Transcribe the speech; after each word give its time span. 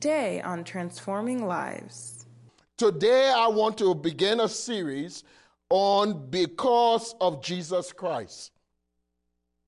Today 0.00 0.40
on 0.42 0.62
Transforming 0.62 1.44
Lives. 1.44 2.24
Today, 2.76 3.32
I 3.36 3.48
want 3.48 3.76
to 3.78 3.96
begin 3.96 4.38
a 4.38 4.48
series 4.48 5.24
on 5.70 6.30
Because 6.30 7.16
of 7.20 7.42
Jesus 7.42 7.92
Christ. 7.92 8.52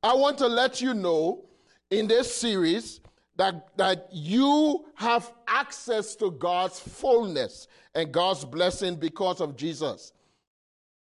I 0.04 0.14
want 0.14 0.38
to 0.38 0.46
let 0.46 0.80
you 0.80 0.95
know 0.95 1.46
in 1.90 2.06
this 2.06 2.32
series 2.32 3.00
that, 3.34 3.77
that 3.77 4.06
you 4.12 4.84
have 4.95 5.32
access 5.48 6.14
to 6.14 6.30
God's 6.30 6.78
fullness 6.78 7.66
and 7.97 8.12
God's 8.12 8.44
blessing 8.44 8.94
because 8.94 9.41
of 9.41 9.56
Jesus. 9.56 10.12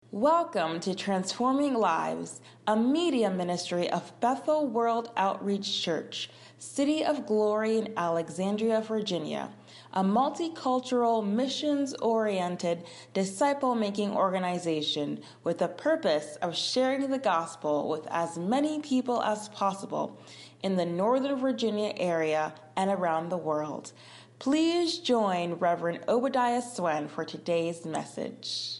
Welcome 0.09 0.79
to 0.79 0.95
Transforming 0.95 1.75
Lives, 1.75 2.41
a 2.65 2.75
media 2.75 3.29
ministry 3.29 3.91
of 3.91 4.11
Bethel 4.21 4.67
World 4.67 5.11
Outreach 5.17 5.83
Church, 5.83 6.31
City 6.63 7.03
of 7.03 7.27
Glory 7.27 7.77
in 7.77 7.93
Alexandria, 7.97 8.81
Virginia, 8.81 9.49
a 9.91 10.01
multicultural, 10.01 11.23
missions 11.23 11.93
oriented, 11.95 12.83
disciple 13.13 13.75
making 13.75 14.11
organization 14.11 15.21
with 15.43 15.57
the 15.59 15.67
purpose 15.67 16.37
of 16.37 16.55
sharing 16.55 17.11
the 17.11 17.19
gospel 17.19 17.89
with 17.89 18.07
as 18.09 18.37
many 18.37 18.79
people 18.79 19.21
as 19.21 19.49
possible 19.49 20.17
in 20.63 20.77
the 20.77 20.85
Northern 20.85 21.35
Virginia 21.35 21.93
area 21.97 22.53
and 22.77 22.89
around 22.89 23.29
the 23.29 23.37
world. 23.37 23.91
Please 24.39 24.99
join 24.99 25.53
Reverend 25.55 25.99
Obadiah 26.07 26.61
Swen 26.61 27.07
for 27.09 27.25
today's 27.25 27.85
message. 27.85 28.79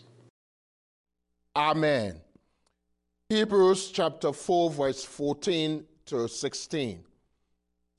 Amen. 1.55 2.21
Hebrews 3.29 3.91
chapter 3.91 4.31
4, 4.31 4.71
verse 4.71 5.03
14 5.03 5.85
to 6.05 6.27
16. 6.27 7.03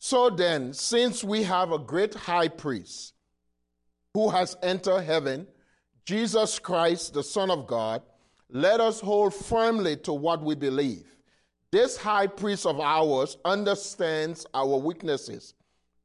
So 0.06 0.28
then, 0.28 0.74
since 0.74 1.24
we 1.24 1.44
have 1.44 1.72
a 1.72 1.78
great 1.78 2.12
high 2.12 2.48
priest 2.48 3.14
who 4.12 4.28
has 4.28 4.54
entered 4.62 5.00
heaven, 5.00 5.46
Jesus 6.04 6.58
Christ, 6.58 7.14
the 7.14 7.22
Son 7.22 7.50
of 7.50 7.66
God, 7.66 8.02
let 8.50 8.82
us 8.82 9.00
hold 9.00 9.32
firmly 9.32 9.96
to 9.96 10.12
what 10.12 10.42
we 10.42 10.56
believe. 10.56 11.06
This 11.72 11.96
high 11.96 12.26
priest 12.26 12.66
of 12.66 12.80
ours 12.80 13.38
understands 13.46 14.44
our 14.52 14.76
weaknesses, 14.76 15.54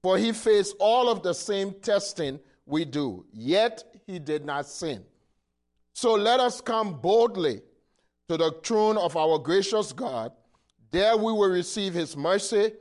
for 0.02 0.18
he 0.18 0.32
faced 0.32 0.78
all 0.80 1.10
of 1.10 1.22
the 1.22 1.34
same 1.34 1.74
testing 1.82 2.40
we 2.66 2.86
do, 2.86 3.26
yet 3.34 3.84
he 4.08 4.18
did 4.18 4.46
not 4.46 4.66
sin. 4.66 5.04
So 5.94 6.14
let 6.14 6.40
us 6.40 6.62
come 6.62 7.02
boldly 7.02 7.64
to 8.30 8.38
the 8.38 8.52
throne 8.64 8.98
of 8.98 9.18
our 9.18 9.38
gracious 9.40 9.92
God. 9.92 10.32
There 10.90 11.18
we 11.18 11.34
will 11.34 11.50
receive 11.50 11.94
his 11.94 12.16
mercy 12.16 12.72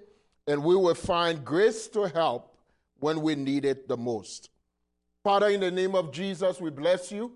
and 0.49 0.65
we 0.65 0.75
will 0.75 0.95
find 0.95 1.45
grace 1.45 1.89
to 1.89 2.09
help 2.09 2.57
when 3.01 3.21
we 3.21 3.35
need 3.35 3.67
it 3.67 3.87
the 3.87 3.97
most. 3.97 4.49
Father, 5.23 5.49
in 5.49 5.61
the 5.61 5.71
name 5.71 5.95
of 5.95 6.11
Jesus, 6.11 6.59
we 6.59 6.71
bless 6.71 7.13
you. 7.13 7.33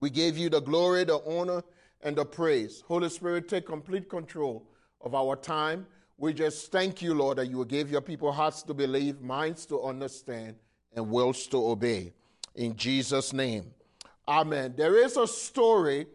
We 0.00 0.10
gave 0.10 0.36
you 0.36 0.50
the 0.50 0.60
glory, 0.60 1.04
the 1.04 1.22
honor, 1.24 1.62
and 2.02 2.16
the 2.16 2.24
praise. 2.24 2.82
Holy 2.88 3.08
Spirit, 3.08 3.48
take 3.48 3.66
complete 3.66 4.08
control 4.08 4.66
of 5.00 5.14
our 5.14 5.36
time. 5.36 5.86
We 6.18 6.34
just 6.34 6.72
thank 6.72 7.00
you, 7.00 7.14
Lord, 7.14 7.38
that 7.38 7.46
you 7.46 7.64
gave 7.64 7.88
your 7.88 8.00
people 8.00 8.32
hearts 8.32 8.64
to 8.64 8.74
believe, 8.74 9.20
minds 9.20 9.64
to 9.66 9.80
understand, 9.82 10.56
and 10.92 11.08
wills 11.08 11.46
to 11.46 11.64
obey. 11.64 12.12
In 12.56 12.76
Jesus' 12.76 13.32
name. 13.32 13.70
Amen. 14.26 14.74
There 14.76 14.98
is 14.98 15.16
a 15.16 15.28
story 15.28 16.06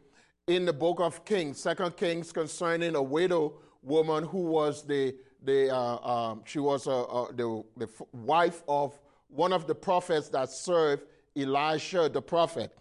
in 0.48 0.66
the 0.66 0.73
book 0.73 1.00
of 1.00 1.23
Kings, 1.23 1.61
Second 1.61 1.95
Kings, 1.95 2.33
concerning 2.33 2.95
a 2.95 3.02
widow 3.02 3.54
woman 3.82 4.26
who 4.26 4.39
was 4.39 4.83
the 4.83 5.16
uh, 5.48 5.98
um, 5.98 6.42
she 6.45 6.60
was 6.60 6.88
uh, 6.88 7.04
uh, 7.04 7.32
the, 7.32 7.64
the 7.77 7.89
wife 8.11 8.64
of 8.67 8.98
one 9.30 9.54
of 9.54 9.67
the 9.67 9.76
prophets 9.76 10.30
that 10.30 10.50
served 10.50 11.04
Elisha 11.36 12.10
the 12.10 12.22
prophet. 12.22 12.76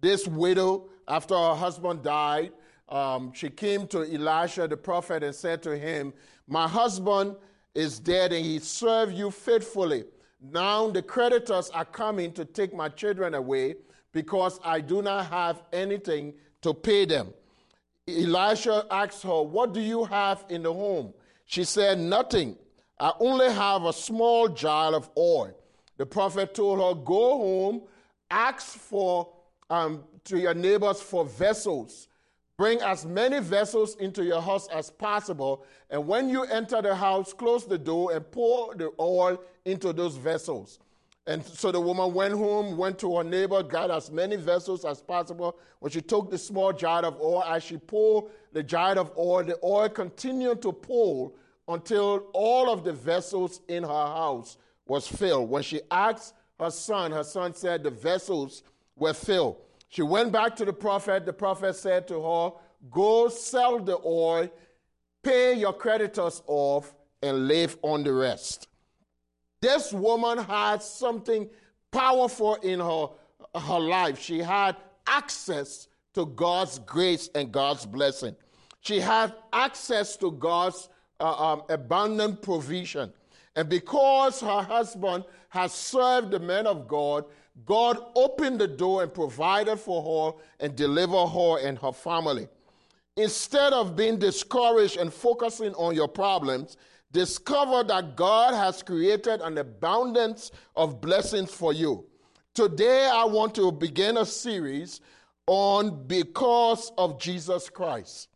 This 0.00 0.26
widow, 0.26 0.88
after 1.08 1.34
her 1.34 1.54
husband 1.54 2.02
died, 2.02 2.52
um, 2.88 3.32
she 3.32 3.48
came 3.48 3.86
to 3.88 4.02
Elisha 4.02 4.68
the 4.68 4.76
prophet 4.76 5.22
and 5.22 5.34
said 5.34 5.62
to 5.64 5.76
him, 5.76 6.12
"My 6.46 6.68
husband 6.68 7.36
is 7.74 7.98
dead, 7.98 8.32
and 8.32 8.44
he 8.44 8.58
served 8.58 9.14
you 9.14 9.30
faithfully. 9.30 10.04
Now 10.40 10.90
the 10.90 11.02
creditors 11.02 11.70
are 11.70 11.84
coming 11.84 12.32
to 12.32 12.44
take 12.44 12.74
my 12.74 12.88
children 12.88 13.34
away." 13.34 13.76
because 14.16 14.58
I 14.64 14.80
do 14.80 15.02
not 15.02 15.26
have 15.26 15.62
anything 15.74 16.32
to 16.62 16.72
pay 16.72 17.04
them. 17.04 17.34
Elisha 18.08 18.86
asked 18.90 19.22
her, 19.24 19.42
What 19.42 19.74
do 19.74 19.80
you 19.80 20.06
have 20.06 20.42
in 20.48 20.62
the 20.62 20.72
home? 20.72 21.12
She 21.46 21.64
said, 21.64 21.98
Nothing. 21.98 22.56
I 22.98 23.12
only 23.20 23.50
have 23.50 23.84
a 23.84 23.92
small 23.92 24.48
jar 24.48 24.94
of 24.94 25.10
oil. 25.16 25.56
The 25.96 26.06
prophet 26.06 26.54
told 26.54 26.80
her, 26.80 27.02
Go 27.02 27.38
home, 27.38 27.82
ask 28.30 28.66
for 28.78 29.32
um, 29.70 30.04
to 30.24 30.38
your 30.38 30.54
neighbors 30.54 31.00
for 31.00 31.24
vessels. 31.24 32.08
Bring 32.56 32.80
as 32.80 33.04
many 33.04 33.38
vessels 33.40 33.96
into 33.96 34.24
your 34.24 34.40
house 34.40 34.66
as 34.68 34.90
possible. 34.90 35.64
And 35.90 36.06
when 36.06 36.28
you 36.30 36.44
enter 36.44 36.80
the 36.80 36.94
house, 36.94 37.32
close 37.32 37.66
the 37.66 37.78
door 37.78 38.12
and 38.12 38.30
pour 38.30 38.74
the 38.74 38.92
oil 38.98 39.40
into 39.64 39.92
those 39.92 40.16
vessels. 40.16 40.78
And 41.28 41.44
so 41.44 41.72
the 41.72 41.80
woman 41.80 42.14
went 42.14 42.34
home, 42.34 42.76
went 42.76 42.98
to 43.00 43.16
her 43.16 43.24
neighbor, 43.24 43.62
got 43.62 43.90
as 43.90 44.10
many 44.12 44.36
vessels 44.36 44.84
as 44.84 45.02
possible. 45.02 45.58
When 45.80 45.90
she 45.90 46.00
took 46.00 46.30
the 46.30 46.38
small 46.38 46.72
jar 46.72 47.04
of 47.04 47.20
oil, 47.20 47.42
as 47.42 47.64
she 47.64 47.78
poured 47.78 48.26
the 48.52 48.62
jar 48.62 48.96
of 48.96 49.12
oil, 49.18 49.42
the 49.42 49.58
oil 49.62 49.88
continued 49.88 50.62
to 50.62 50.72
pour 50.72 51.32
until 51.66 52.28
all 52.32 52.70
of 52.70 52.84
the 52.84 52.92
vessels 52.92 53.60
in 53.66 53.82
her 53.82 53.88
house 53.88 54.56
was 54.86 55.08
filled. 55.08 55.50
When 55.50 55.64
she 55.64 55.80
asked 55.90 56.34
her 56.60 56.70
son, 56.70 57.10
her 57.10 57.24
son 57.24 57.54
said 57.54 57.82
the 57.82 57.90
vessels 57.90 58.62
were 58.94 59.14
filled. 59.14 59.56
She 59.88 60.02
went 60.02 60.30
back 60.30 60.54
to 60.56 60.64
the 60.64 60.72
prophet. 60.72 61.26
The 61.26 61.32
prophet 61.32 61.74
said 61.74 62.06
to 62.08 62.22
her, 62.22 62.52
Go 62.90 63.28
sell 63.28 63.80
the 63.80 63.98
oil, 64.04 64.48
pay 65.24 65.54
your 65.54 65.72
creditors 65.72 66.42
off, 66.46 66.94
and 67.20 67.48
live 67.48 67.76
on 67.82 68.04
the 68.04 68.12
rest. 68.12 68.68
This 69.60 69.92
woman 69.92 70.38
had 70.38 70.82
something 70.82 71.48
powerful 71.90 72.56
in 72.56 72.80
her, 72.80 73.08
her 73.58 73.78
life. 73.78 74.20
She 74.20 74.38
had 74.38 74.76
access 75.06 75.88
to 76.14 76.26
God's 76.26 76.78
grace 76.80 77.28
and 77.34 77.52
God's 77.52 77.86
blessing. 77.86 78.36
She 78.80 79.00
had 79.00 79.34
access 79.52 80.16
to 80.18 80.30
God's 80.30 80.88
uh, 81.20 81.52
um, 81.52 81.62
abundant 81.68 82.42
provision. 82.42 83.12
And 83.54 83.68
because 83.68 84.40
her 84.40 84.62
husband 84.62 85.24
has 85.48 85.72
served 85.72 86.30
the 86.30 86.38
men 86.38 86.66
of 86.66 86.86
God, 86.86 87.24
God 87.64 87.98
opened 88.14 88.60
the 88.60 88.68
door 88.68 89.02
and 89.02 89.12
provided 89.12 89.78
for 89.78 90.02
her 90.32 90.38
and 90.60 90.76
delivered 90.76 91.28
her 91.28 91.66
and 91.66 91.78
her 91.78 91.92
family. 91.92 92.48
Instead 93.16 93.72
of 93.72 93.96
being 93.96 94.18
discouraged 94.18 94.98
and 94.98 95.12
focusing 95.12 95.72
on 95.74 95.94
your 95.94 96.08
problems, 96.08 96.76
discover 97.16 97.82
that 97.82 98.14
God 98.14 98.52
has 98.52 98.82
created 98.82 99.40
an 99.40 99.56
abundance 99.56 100.50
of 100.76 101.00
blessings 101.00 101.50
for 101.50 101.72
you. 101.72 102.04
Today, 102.52 103.10
I 103.10 103.24
want 103.24 103.54
to 103.54 103.72
begin 103.72 104.18
a 104.18 104.26
series 104.26 105.00
on 105.46 106.06
Because 106.06 106.92
of 106.98 107.18
Jesus 107.18 107.70
Christ. 107.70 108.28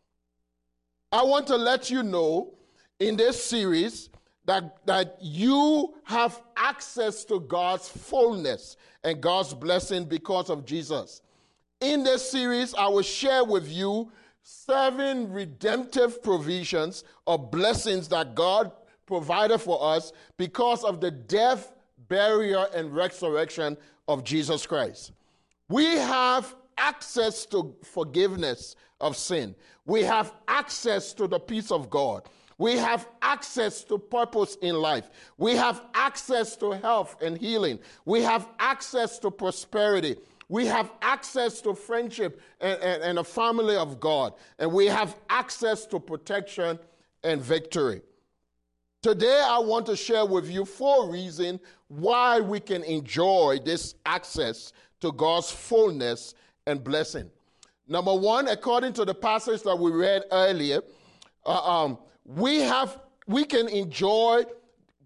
I 1.13 1.23
want 1.23 1.47
to 1.49 1.57
let 1.57 1.91
you 1.91 2.03
know 2.03 2.55
in 2.99 3.19
this 3.19 3.45
series 3.45 4.09
that, 4.47 4.79
that 4.87 5.19
you 5.21 5.93
have 6.05 6.41
access 6.57 7.27
to 7.27 7.39
God's 7.39 7.87
fullness 7.87 8.79
and 9.05 9.21
God's 9.21 9.53
blessing 9.53 10.07
because 10.07 10.49
of 10.49 10.65
Jesus. 10.65 11.21
In 11.83 12.03
this 12.03 12.31
series, 12.31 12.73
I 12.73 12.89
will 12.89 13.03
share 13.03 13.45
with 13.45 13.71
you 13.71 14.11
seven 14.43 15.33
redemptive 15.33 16.23
provisions 16.23 17.05
or 17.27 17.39
blessings 17.39 18.09
that 18.09 18.35
God 18.35 18.73
provided 19.07 19.59
for 19.59 19.83
us 19.83 20.13
because 20.37 20.85
of 20.85 21.01
the 21.01 21.11
death, 21.11 21.73
burial, 22.09 22.67
and 22.75 22.95
resurrection 22.95 23.77
of 24.09 24.25
Jesus 24.25 24.67
Christ. 24.67 25.13
We 25.69 25.87
have 25.97 26.55
access 26.79 27.45
to 27.47 27.75
forgiveness 27.83 28.77
of 29.01 29.17
sin. 29.17 29.55
We 29.87 30.03
have 30.03 30.33
access 30.49 31.13
to 31.15 31.27
the 31.27 31.39
peace 31.39 31.71
of 31.71 31.91
God. 31.91 32.23
We 32.59 32.77
have 32.77 33.09
access 33.23 33.83
to 33.85 33.97
purpose 33.99 34.57
in 34.61 34.75
life. 34.75 35.11
We 35.39 35.57
have 35.57 35.83
access 35.95 36.57
to 36.57 36.73
health 36.73 37.17
and 37.23 37.39
healing. 37.39 37.79
We 38.05 38.23
have 38.23 38.49
access 38.59 39.19
to 39.21 39.31
prosperity. 39.31 40.17
We 40.51 40.67
have 40.67 40.91
access 41.01 41.61
to 41.61 41.75
friendship 41.75 42.41
and, 42.61 42.77
and, 42.83 43.05
and, 43.05 43.19
a 43.21 43.25
family 43.25 43.77
of 43.77 44.01
God. 44.01 44.35
And 44.59 44.73
we 44.73 44.87
have 44.87 45.15
access 45.29 45.87
to 45.87 46.01
protection 46.01 46.77
and 47.23 47.41
victory. 47.41 48.03
Today, 49.01 49.45
I 49.47 49.61
want 49.61 49.87
to 49.87 49.95
share 49.95 50.27
with 50.27 50.51
you 50.51 50.65
four 50.65 51.09
reasons 51.09 51.61
why 51.87 52.41
we 52.41 52.59
can 52.59 52.83
enjoy 52.83 53.61
this 53.65 53.95
access 54.05 54.73
to 55.01 55.13
God's 55.13 55.53
fullness 55.53 56.35
and 56.67 56.83
blessing. 56.83 57.31
Number 57.87 58.13
one, 58.13 58.49
according 58.49 58.95
to 58.95 59.05
the 59.05 59.15
passage 59.15 59.63
that 59.63 59.79
we 59.79 59.93
read 59.93 60.25
earlier, 60.33 60.81
uh, 61.47 61.85
um, 61.85 61.97
we 62.25 62.59
have 62.59 62.99
we 63.29 63.45
can 63.45 63.69
enjoy 63.69 64.43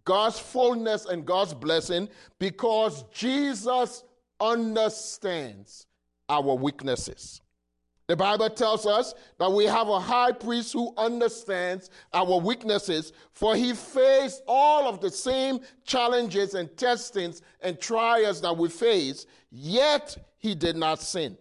God's 0.06 0.38
fullness 0.38 1.05
and 1.05 1.26
God's 1.26 1.52
blessing 1.52 2.08
because 2.38 3.05
Jesus 3.12 4.05
understands 4.41 5.87
our 6.29 6.55
weaknesses. 6.55 7.41
The 8.07 8.17
Bible 8.17 8.51
tells 8.51 8.85
us 8.85 9.15
that 9.39 9.51
we 9.51 9.65
have 9.65 9.89
a 9.89 9.99
high 9.99 10.33
priest 10.33 10.75
who 10.75 10.93
understands 10.99 11.89
our 12.13 12.39
weaknesses, 12.39 13.15
for 13.33 13.57
he 13.57 13.73
faced 13.73 14.43
all 14.47 14.87
of 14.87 15.01
the 15.01 15.11
same 15.11 15.61
challenges 15.87 16.55
and 16.55 16.75
testings 16.77 17.41
and 17.63 17.81
trials 17.81 18.43
that 18.43 18.57
we 18.57 18.69
face, 18.69 19.25
yet 19.51 20.17
he 20.37 20.55
did 20.55 20.77
not 20.77 21.01
sin. 21.01 21.39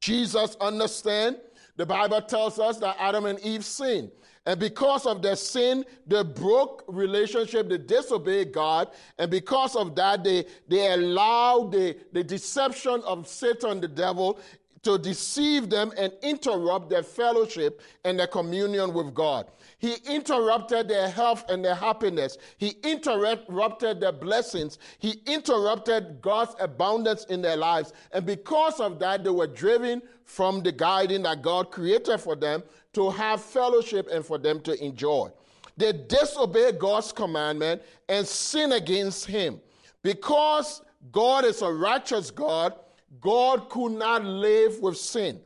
Jesus 0.00 0.56
understands. 0.60 1.40
The 1.76 1.84
Bible 1.84 2.22
tells 2.22 2.58
us 2.58 2.78
that 2.78 2.96
Adam 2.98 3.26
and 3.26 3.38
Eve 3.40 3.64
sinned. 3.64 4.10
And 4.46 4.60
because 4.60 5.06
of 5.06 5.22
their 5.22 5.34
sin, 5.34 5.84
they 6.06 6.22
broke 6.22 6.84
relationship, 6.86 7.68
they 7.68 7.78
disobeyed 7.78 8.52
God. 8.52 8.90
And 9.18 9.28
because 9.28 9.74
of 9.74 9.96
that, 9.96 10.22
they, 10.22 10.46
they 10.68 10.92
allowed 10.92 11.72
the, 11.72 11.96
the 12.12 12.22
deception 12.22 13.02
of 13.04 13.26
Satan, 13.26 13.80
the 13.80 13.88
devil, 13.88 14.38
to 14.84 14.98
deceive 14.98 15.68
them 15.68 15.92
and 15.98 16.12
interrupt 16.22 16.88
their 16.88 17.02
fellowship 17.02 17.82
and 18.04 18.16
their 18.16 18.28
communion 18.28 18.94
with 18.94 19.12
God. 19.12 19.48
He 19.78 19.96
interrupted 20.06 20.88
their 20.88 21.08
health 21.08 21.44
and 21.50 21.64
their 21.64 21.74
happiness. 21.74 22.38
He 22.56 22.76
interrupted 22.82 24.00
their 24.00 24.12
blessings. 24.12 24.78
He 24.98 25.20
interrupted 25.26 26.22
God's 26.22 26.54
abundance 26.58 27.24
in 27.26 27.42
their 27.42 27.56
lives. 27.56 27.92
And 28.12 28.24
because 28.24 28.80
of 28.80 28.98
that, 29.00 29.22
they 29.22 29.30
were 29.30 29.46
driven 29.46 30.00
from 30.24 30.62
the 30.62 30.72
guiding 30.72 31.22
that 31.24 31.42
God 31.42 31.70
created 31.70 32.18
for 32.18 32.34
them 32.34 32.62
to 32.94 33.10
have 33.10 33.42
fellowship 33.42 34.08
and 34.10 34.24
for 34.24 34.38
them 34.38 34.60
to 34.60 34.82
enjoy. 34.82 35.30
They 35.76 35.92
disobeyed 35.92 36.78
God's 36.78 37.12
commandment 37.12 37.82
and 38.08 38.26
sin 38.26 38.72
against 38.72 39.26
Him. 39.26 39.60
Because 40.02 40.80
God 41.12 41.44
is 41.44 41.60
a 41.60 41.70
righteous 41.70 42.30
God, 42.30 42.74
God 43.20 43.68
could 43.68 43.92
not 43.92 44.24
live 44.24 44.80
with 44.80 44.96
sin. 44.96 45.40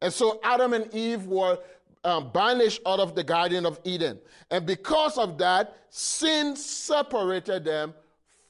And 0.00 0.12
so 0.12 0.40
Adam 0.42 0.72
and 0.72 0.92
Eve 0.94 1.26
were 1.26 1.58
um, 2.04 2.30
banished 2.32 2.80
out 2.86 3.00
of 3.00 3.14
the 3.14 3.24
Garden 3.24 3.66
of 3.66 3.80
Eden. 3.84 4.18
And 4.50 4.66
because 4.66 5.18
of 5.18 5.38
that, 5.38 5.76
sin 5.90 6.54
separated 6.56 7.64
them 7.64 7.94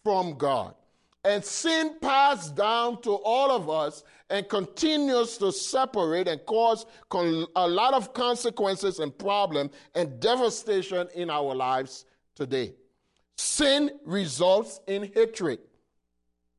from 0.02 0.36
God. 0.36 0.74
And 1.24 1.42
sin 1.42 1.96
passed 2.02 2.54
down 2.54 3.00
to 3.02 3.12
all 3.12 3.50
of 3.50 3.70
us 3.70 4.04
and 4.28 4.46
continues 4.48 5.38
to 5.38 5.52
separate 5.52 6.28
and 6.28 6.44
cause 6.44 6.84
a 7.12 7.68
lot 7.68 7.94
of 7.94 8.12
consequences 8.12 8.98
and 8.98 9.16
problems 9.16 9.70
and 9.94 10.20
devastation 10.20 11.08
in 11.14 11.30
our 11.30 11.54
lives 11.54 12.04
today. 12.34 12.74
Sin 13.36 13.90
results 14.04 14.80
in 14.86 15.10
hatred, 15.14 15.60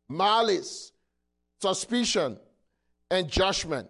malice, 0.10 0.92
suspicion, 1.62 2.38
and 3.12 3.30
judgment. 3.30 3.90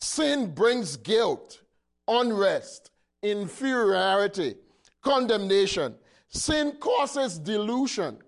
Sin 0.00 0.52
brings 0.52 0.96
guilt, 0.96 1.61
unrest, 2.08 2.90
inferiority, 3.22 4.56
condemnation. 5.02 5.94
Sin 6.28 6.72
causes 6.80 7.38
delusion, 7.38 8.18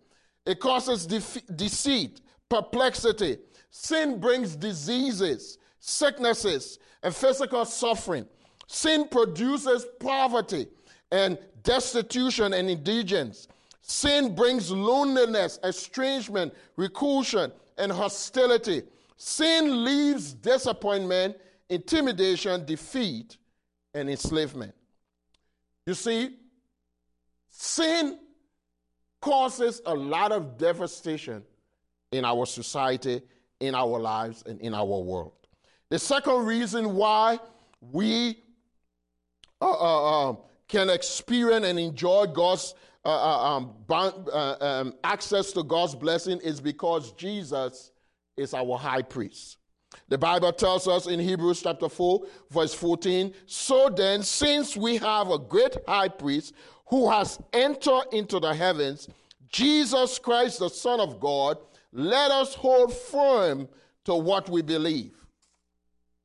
it 0.46 0.60
causes 0.60 1.06
deceit, 1.06 2.20
perplexity. 2.48 3.38
Sin 3.70 4.20
brings 4.20 4.56
diseases, 4.56 5.58
sicknesses, 5.80 6.78
and 7.02 7.14
physical 7.14 7.64
suffering. 7.64 8.26
Sin 8.66 9.08
produces 9.08 9.86
poverty 10.00 10.66
and 11.10 11.38
destitution 11.62 12.52
and 12.52 12.68
indigence. 12.70 13.48
Sin 13.82 14.34
brings 14.34 14.70
loneliness, 14.70 15.58
estrangement, 15.64 16.54
reclusion, 16.76 17.52
and 17.78 17.92
hostility. 17.92 18.82
Sin 19.16 19.84
leaves 19.84 20.32
disappointment, 20.32 21.36
intimidation, 21.68 22.64
defeat, 22.64 23.36
and 23.94 24.10
enslavement. 24.10 24.74
You 25.86 25.94
see, 25.94 26.36
sin 27.48 28.18
causes 29.20 29.80
a 29.86 29.94
lot 29.94 30.32
of 30.32 30.58
devastation 30.58 31.42
in 32.12 32.24
our 32.24 32.46
society, 32.46 33.22
in 33.60 33.74
our 33.74 33.98
lives, 33.98 34.42
and 34.46 34.60
in 34.60 34.74
our 34.74 34.84
world. 34.84 35.32
The 35.90 35.98
second 35.98 36.44
reason 36.46 36.94
why 36.94 37.38
we 37.80 38.42
uh, 39.60 39.70
uh, 39.70 40.30
uh, 40.30 40.36
can 40.68 40.90
experience 40.90 41.66
and 41.66 41.78
enjoy 41.78 42.26
God's 42.26 42.74
uh, 43.04 43.08
uh, 43.08 43.56
um, 43.56 43.74
uh, 43.90 44.56
um, 44.60 44.94
access 45.04 45.52
to 45.52 45.62
God's 45.62 45.94
blessing 45.94 46.40
is 46.40 46.58
because 46.58 47.12
Jesus 47.12 47.92
is 48.36 48.54
our 48.54 48.78
high 48.78 49.02
priest. 49.02 49.58
The 50.08 50.18
Bible 50.18 50.52
tells 50.52 50.86
us 50.88 51.06
in 51.06 51.20
Hebrews 51.20 51.62
chapter 51.62 51.88
4, 51.88 52.26
verse 52.50 52.74
14 52.74 53.32
So 53.46 53.88
then, 53.88 54.22
since 54.22 54.76
we 54.76 54.96
have 54.98 55.30
a 55.30 55.38
great 55.38 55.76
high 55.86 56.08
priest 56.08 56.54
who 56.86 57.10
has 57.10 57.38
entered 57.52 58.04
into 58.12 58.40
the 58.40 58.54
heavens, 58.54 59.08
Jesus 59.48 60.18
Christ, 60.18 60.58
the 60.58 60.70
Son 60.70 61.00
of 61.00 61.20
God, 61.20 61.58
let 61.92 62.30
us 62.30 62.54
hold 62.54 62.92
firm 62.92 63.68
to 64.04 64.14
what 64.14 64.48
we 64.48 64.62
believe. 64.62 65.14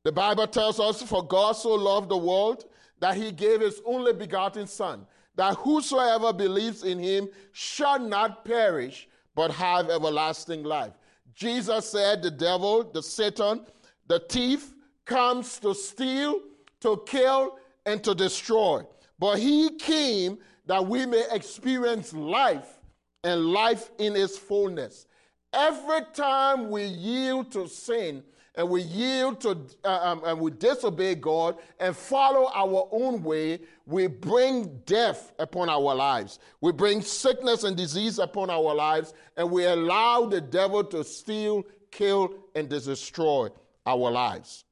The 0.02 0.12
Bible 0.12 0.46
tells 0.46 0.80
us, 0.80 1.02
For 1.02 1.24
God 1.24 1.52
so 1.52 1.70
loved 1.70 2.08
the 2.08 2.16
world 2.16 2.64
that 2.98 3.16
he 3.16 3.32
gave 3.32 3.60
his 3.60 3.80
only 3.86 4.12
begotten 4.12 4.66
Son 4.66 5.06
that 5.40 5.56
whosoever 5.56 6.34
believes 6.34 6.84
in 6.84 6.98
him 6.98 7.26
shall 7.52 7.98
not 7.98 8.44
perish, 8.44 9.08
but 9.34 9.50
have 9.50 9.88
everlasting 9.88 10.62
life. 10.62 10.92
Jesus 11.34 11.90
said, 11.90 12.22
The 12.22 12.30
devil, 12.30 12.84
the 12.84 13.02
Satan, 13.02 13.64
the 14.06 14.20
thief 14.20 14.72
comes 15.04 15.58
to 15.60 15.74
steal, 15.74 16.40
to 16.80 17.02
kill, 17.06 17.58
and 17.86 18.02
to 18.04 18.14
destroy. 18.14 18.82
But 19.18 19.38
he 19.38 19.76
came 19.76 20.38
that 20.66 20.86
we 20.86 21.06
may 21.06 21.24
experience 21.32 22.12
life 22.12 22.78
and 23.24 23.46
life 23.46 23.90
in 23.98 24.16
its 24.16 24.38
fullness. 24.38 25.06
Every 25.52 26.02
time 26.14 26.70
we 26.70 26.84
yield 26.84 27.50
to 27.52 27.68
sin, 27.68 28.22
and 28.56 28.68
we 28.68 28.82
yield 28.82 29.40
to 29.42 29.56
uh, 29.84 29.88
um, 30.02 30.22
and 30.24 30.40
we 30.40 30.50
disobey 30.50 31.14
God 31.14 31.56
and 31.78 31.96
follow 31.96 32.50
our 32.52 32.88
own 32.90 33.22
way, 33.22 33.60
we 33.86 34.06
bring 34.08 34.80
death 34.86 35.32
upon 35.38 35.68
our 35.68 35.94
lives. 35.94 36.40
We 36.60 36.72
bring 36.72 37.00
sickness 37.00 37.64
and 37.64 37.76
disease 37.76 38.18
upon 38.18 38.50
our 38.50 38.74
lives, 38.74 39.14
and 39.36 39.50
we 39.50 39.66
allow 39.66 40.26
the 40.26 40.40
devil 40.40 40.82
to 40.84 41.04
steal, 41.04 41.64
kill, 41.90 42.34
and 42.54 42.68
destroy 42.68 43.48
our 43.86 44.10
lives. 44.10 44.64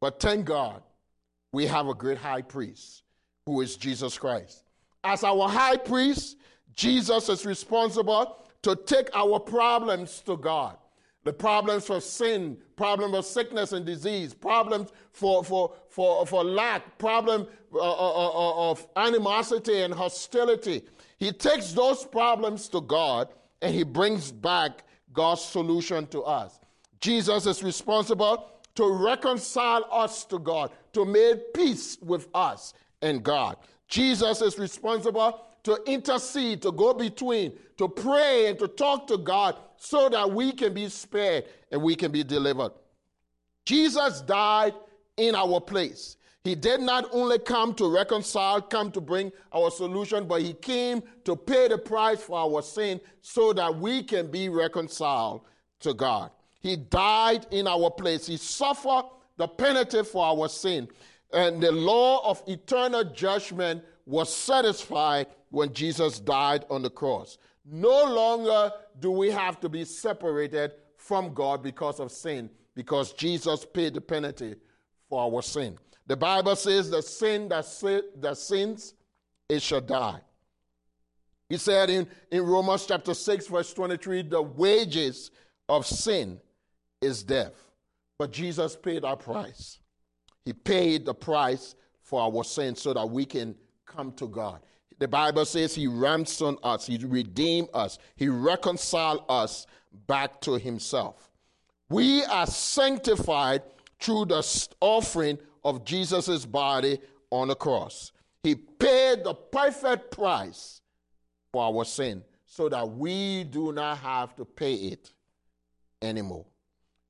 But 0.00 0.18
thank 0.18 0.46
God, 0.46 0.82
we 1.52 1.66
have 1.66 1.86
a 1.86 1.94
great 1.94 2.18
high 2.18 2.42
priest 2.42 3.04
who 3.46 3.60
is 3.60 3.76
Jesus 3.76 4.18
Christ. 4.18 4.64
As 5.04 5.24
our 5.24 5.48
high 5.48 5.76
priest, 5.76 6.36
Jesus 6.74 7.28
is 7.28 7.46
responsible 7.46 8.36
to 8.62 8.76
take 8.76 9.08
our 9.14 9.38
problems 9.38 10.20
to 10.22 10.36
God 10.36 10.76
the 11.24 11.32
problems 11.32 11.86
for 11.86 12.00
sin, 12.00 12.56
problem 12.76 13.14
of 13.14 13.24
sickness 13.24 13.72
and 13.72 13.84
disease, 13.84 14.32
problems 14.32 14.90
for, 15.12 15.44
for, 15.44 15.74
for, 15.88 16.26
for 16.26 16.42
lack, 16.42 16.98
problem 16.98 17.46
uh, 17.74 17.78
uh, 17.78 18.28
uh, 18.28 18.70
of 18.70 18.86
animosity 18.96 19.82
and 19.82 19.92
hostility. 19.92 20.82
He 21.18 21.32
takes 21.32 21.72
those 21.72 22.04
problems 22.04 22.68
to 22.70 22.80
God 22.80 23.28
and 23.60 23.74
he 23.74 23.82
brings 23.82 24.32
back 24.32 24.84
God's 25.12 25.42
solution 25.42 26.06
to 26.08 26.22
us. 26.22 26.58
Jesus 27.00 27.46
is 27.46 27.62
responsible 27.62 28.50
to 28.74 28.90
reconcile 28.90 29.86
us 29.90 30.24
to 30.26 30.38
God, 30.38 30.70
to 30.92 31.04
make 31.04 31.52
peace 31.52 31.98
with 32.00 32.28
us 32.34 32.72
and 33.02 33.22
God. 33.22 33.56
Jesus 33.88 34.40
is 34.40 34.58
responsible 34.58 35.44
to 35.64 35.78
intercede, 35.86 36.62
to 36.62 36.72
go 36.72 36.94
between, 36.94 37.52
to 37.78 37.88
pray 37.88 38.46
and 38.46 38.58
to 38.58 38.68
talk 38.68 39.06
to 39.08 39.18
God 39.18 39.56
so 39.76 40.08
that 40.08 40.30
we 40.30 40.52
can 40.52 40.74
be 40.74 40.88
spared 40.88 41.44
and 41.70 41.82
we 41.82 41.94
can 41.94 42.12
be 42.12 42.22
delivered. 42.22 42.72
Jesus 43.64 44.20
died 44.22 44.74
in 45.16 45.34
our 45.34 45.60
place. 45.60 46.16
He 46.42 46.54
did 46.54 46.80
not 46.80 47.06
only 47.12 47.38
come 47.38 47.74
to 47.74 47.92
reconcile, 47.92 48.62
come 48.62 48.90
to 48.92 49.00
bring 49.00 49.30
our 49.52 49.70
solution, 49.70 50.26
but 50.26 50.40
he 50.40 50.54
came 50.54 51.02
to 51.24 51.36
pay 51.36 51.68
the 51.68 51.76
price 51.76 52.22
for 52.22 52.38
our 52.38 52.62
sin 52.62 53.00
so 53.20 53.52
that 53.52 53.76
we 53.76 54.02
can 54.02 54.30
be 54.30 54.48
reconciled 54.48 55.42
to 55.80 55.92
God. 55.92 56.30
He 56.60 56.76
died 56.76 57.46
in 57.50 57.66
our 57.66 57.90
place. 57.90 58.26
He 58.26 58.38
suffered 58.38 59.04
the 59.36 59.48
penalty 59.48 60.02
for 60.02 60.24
our 60.24 60.48
sin. 60.48 60.88
And 61.32 61.62
the 61.62 61.72
law 61.72 62.28
of 62.28 62.42
eternal 62.46 63.04
judgment 63.04 63.84
was 64.06 64.34
satisfied 64.34 65.26
when 65.50 65.72
Jesus 65.72 66.20
died 66.20 66.64
on 66.70 66.82
the 66.82 66.90
cross. 66.90 67.38
No 67.64 68.04
longer 68.04 68.72
do 68.98 69.10
we 69.10 69.30
have 69.30 69.60
to 69.60 69.68
be 69.68 69.84
separated 69.84 70.72
from 70.96 71.34
God 71.34 71.62
because 71.62 72.00
of 72.00 72.10
sin, 72.10 72.50
because 72.74 73.12
Jesus 73.12 73.64
paid 73.64 73.94
the 73.94 74.00
penalty 74.00 74.54
for 75.08 75.20
our 75.22 75.42
sin. 75.42 75.78
The 76.06 76.16
Bible 76.16 76.56
says 76.56 76.90
the 76.90 77.02
sin 77.02 77.48
that, 77.48 77.66
that 78.20 78.36
sins, 78.36 78.94
it 79.48 79.62
shall 79.62 79.80
die. 79.80 80.20
He 81.48 81.56
said 81.56 81.90
in, 81.90 82.06
in 82.30 82.42
Romans 82.42 82.86
chapter 82.86 83.12
6, 83.12 83.48
verse 83.48 83.74
23, 83.74 84.22
the 84.22 84.40
wages 84.40 85.32
of 85.68 85.84
sin 85.84 86.40
is 87.00 87.22
death. 87.22 87.54
But 88.18 88.30
Jesus 88.30 88.76
paid 88.76 89.04
our 89.04 89.16
price. 89.16 89.78
He 90.44 90.52
paid 90.52 91.04
the 91.04 91.14
price 91.14 91.74
for 92.02 92.20
our 92.20 92.44
sins 92.44 92.80
so 92.80 92.92
that 92.94 93.08
we 93.08 93.24
can 93.24 93.54
come 93.86 94.12
to 94.12 94.28
God. 94.28 94.60
The 95.00 95.08
Bible 95.08 95.46
says 95.46 95.74
He 95.74 95.88
ransomed 95.88 96.58
us, 96.62 96.86
He 96.86 96.98
redeemed 96.98 97.68
us, 97.74 97.98
He 98.16 98.28
reconciled 98.28 99.24
us 99.28 99.66
back 100.06 100.40
to 100.42 100.52
Himself. 100.52 101.30
We 101.88 102.22
are 102.24 102.46
sanctified 102.46 103.62
through 103.98 104.26
the 104.26 104.68
offering 104.80 105.38
of 105.64 105.84
Jesus' 105.84 106.46
body 106.46 107.00
on 107.30 107.48
the 107.48 107.56
cross. 107.56 108.12
He 108.42 108.54
paid 108.54 109.24
the 109.24 109.34
perfect 109.34 110.10
price 110.10 110.80
for 111.52 111.64
our 111.64 111.84
sin 111.84 112.22
so 112.46 112.68
that 112.68 112.88
we 112.88 113.44
do 113.44 113.72
not 113.72 113.98
have 113.98 114.36
to 114.36 114.44
pay 114.44 114.74
it 114.74 115.12
anymore. 116.02 116.46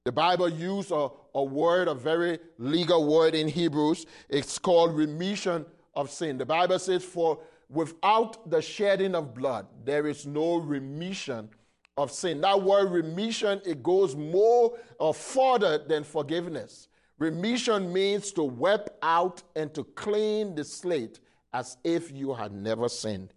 The 0.05 0.13
Bible 0.13 0.49
uses 0.49 0.93
a, 0.93 1.09
a 1.35 1.43
word, 1.45 1.89
a 1.89 1.95
very 1.95 2.39
legal 2.59 3.07
word 3.07 3.35
in 3.35 3.49
Hebrews. 3.49 4.07
It's 4.29 4.59
called 4.59 4.97
remission 4.97 5.67
of 5.95 6.11
sin. 6.11 6.39
The 6.39 6.47
Bible 6.47 6.79
says, 6.79 7.05
For 7.05 7.39
without 7.71 8.51
the 8.51 8.61
shedding 8.61 9.15
of 9.15 9.35
blood, 9.35 9.67
there 9.85 10.07
is 10.07 10.27
no 10.27 10.57
remission 10.57 11.49
of 11.97 12.11
sin. 12.11 12.41
That 12.41 12.61
word 12.61 12.91
remission, 12.91 13.63
it 13.65 13.83
goes 13.83 14.17
more 14.17 14.77
or 14.99 15.15
further 15.15 15.79
than 15.79 16.03
forgiveness. 16.05 16.89
Remission 17.19 17.93
means 17.93 18.33
to 18.33 18.43
wipe 18.43 18.89
out 19.03 19.43
and 19.55 19.73
to 19.75 19.85
clean 19.85 20.55
the 20.55 20.65
slate 20.65 21.21
as 21.53 21.77
if 21.85 22.11
you 22.11 22.33
had 22.33 22.53
never 22.53 22.89
sinned 22.89 23.35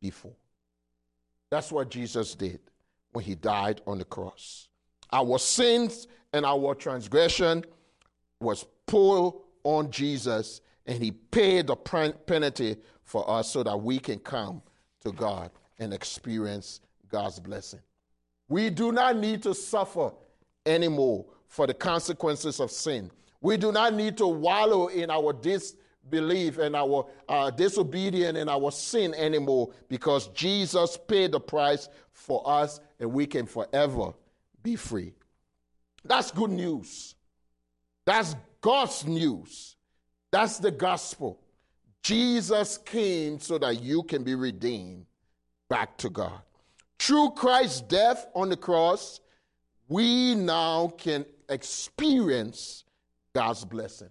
before. 0.00 0.36
That's 1.50 1.72
what 1.72 1.90
Jesus 1.90 2.34
did 2.34 2.60
when 3.12 3.24
he 3.24 3.34
died 3.34 3.80
on 3.86 3.98
the 3.98 4.04
cross. 4.04 4.68
Our 5.12 5.38
sins 5.38 6.08
and 6.32 6.44
our 6.44 6.74
transgression 6.74 7.64
was 8.40 8.66
put 8.86 9.32
on 9.64 9.90
Jesus, 9.90 10.60
and 10.84 11.02
he 11.02 11.10
paid 11.10 11.68
the 11.68 11.76
penalty 11.76 12.76
for 13.06 13.28
us 13.30 13.50
so 13.50 13.62
that 13.62 13.80
we 13.80 13.98
can 13.98 14.18
come 14.18 14.60
to 15.02 15.12
God 15.12 15.50
and 15.78 15.94
experience 15.94 16.80
God's 17.08 17.40
blessing. 17.40 17.80
We 18.48 18.68
do 18.68 18.92
not 18.92 19.16
need 19.16 19.42
to 19.44 19.54
suffer 19.54 20.12
anymore 20.66 21.24
for 21.48 21.66
the 21.66 21.74
consequences 21.74 22.60
of 22.60 22.70
sin. 22.70 23.10
We 23.40 23.56
do 23.56 23.72
not 23.72 23.94
need 23.94 24.16
to 24.18 24.26
wallow 24.26 24.88
in 24.88 25.10
our 25.10 25.32
disbelief 25.32 26.58
and 26.58 26.74
our 26.74 27.06
uh, 27.28 27.50
disobedience 27.50 28.36
and 28.36 28.50
our 28.50 28.72
sin 28.72 29.14
anymore 29.14 29.70
because 29.88 30.28
Jesus 30.28 30.98
paid 31.08 31.32
the 31.32 31.40
price 31.40 31.88
for 32.12 32.42
us 32.44 32.80
and 32.98 33.12
we 33.12 33.26
can 33.26 33.46
forever 33.46 34.12
be 34.62 34.74
free. 34.74 35.14
That's 36.04 36.30
good 36.32 36.50
news. 36.50 37.14
That's 38.04 38.34
God's 38.60 39.06
news. 39.06 39.76
That's 40.32 40.58
the 40.58 40.70
gospel. 40.70 41.40
Jesus 42.06 42.78
came 42.78 43.40
so 43.40 43.58
that 43.58 43.82
you 43.82 44.04
can 44.04 44.22
be 44.22 44.36
redeemed 44.36 45.06
back 45.68 45.98
to 45.98 46.08
God. 46.08 46.40
Through 47.00 47.30
Christ's 47.30 47.80
death 47.80 48.28
on 48.32 48.48
the 48.48 48.56
cross, 48.56 49.18
we 49.88 50.36
now 50.36 50.92
can 50.98 51.26
experience 51.48 52.84
God's 53.34 53.64
blessing. 53.64 54.10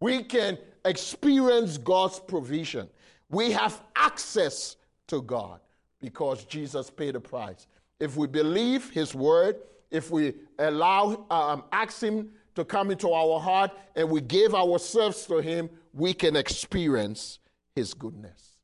We 0.00 0.22
can 0.22 0.58
experience 0.84 1.78
God's 1.78 2.20
provision. 2.20 2.90
We 3.30 3.52
have 3.52 3.80
access 3.96 4.76
to 5.06 5.22
God 5.22 5.60
because 6.02 6.44
Jesus 6.44 6.90
paid 6.90 7.14
the 7.14 7.20
price. 7.20 7.68
If 8.00 8.18
we 8.18 8.26
believe 8.26 8.90
His 8.90 9.14
word, 9.14 9.56
if 9.90 10.10
we 10.10 10.34
allow, 10.58 11.24
um, 11.30 11.64
ask 11.72 12.02
Him 12.02 12.28
to 12.54 12.64
come 12.64 12.90
into 12.90 13.10
our 13.12 13.40
heart, 13.40 13.70
and 13.96 14.08
we 14.08 14.20
give 14.20 14.54
ourselves 14.54 15.26
to 15.26 15.38
Him, 15.38 15.70
we 15.92 16.14
can 16.14 16.36
experience 16.36 17.38
His 17.74 17.94
goodness. 17.94 18.56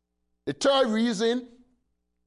The 0.47 0.53
third 0.53 0.89
reason 0.89 1.49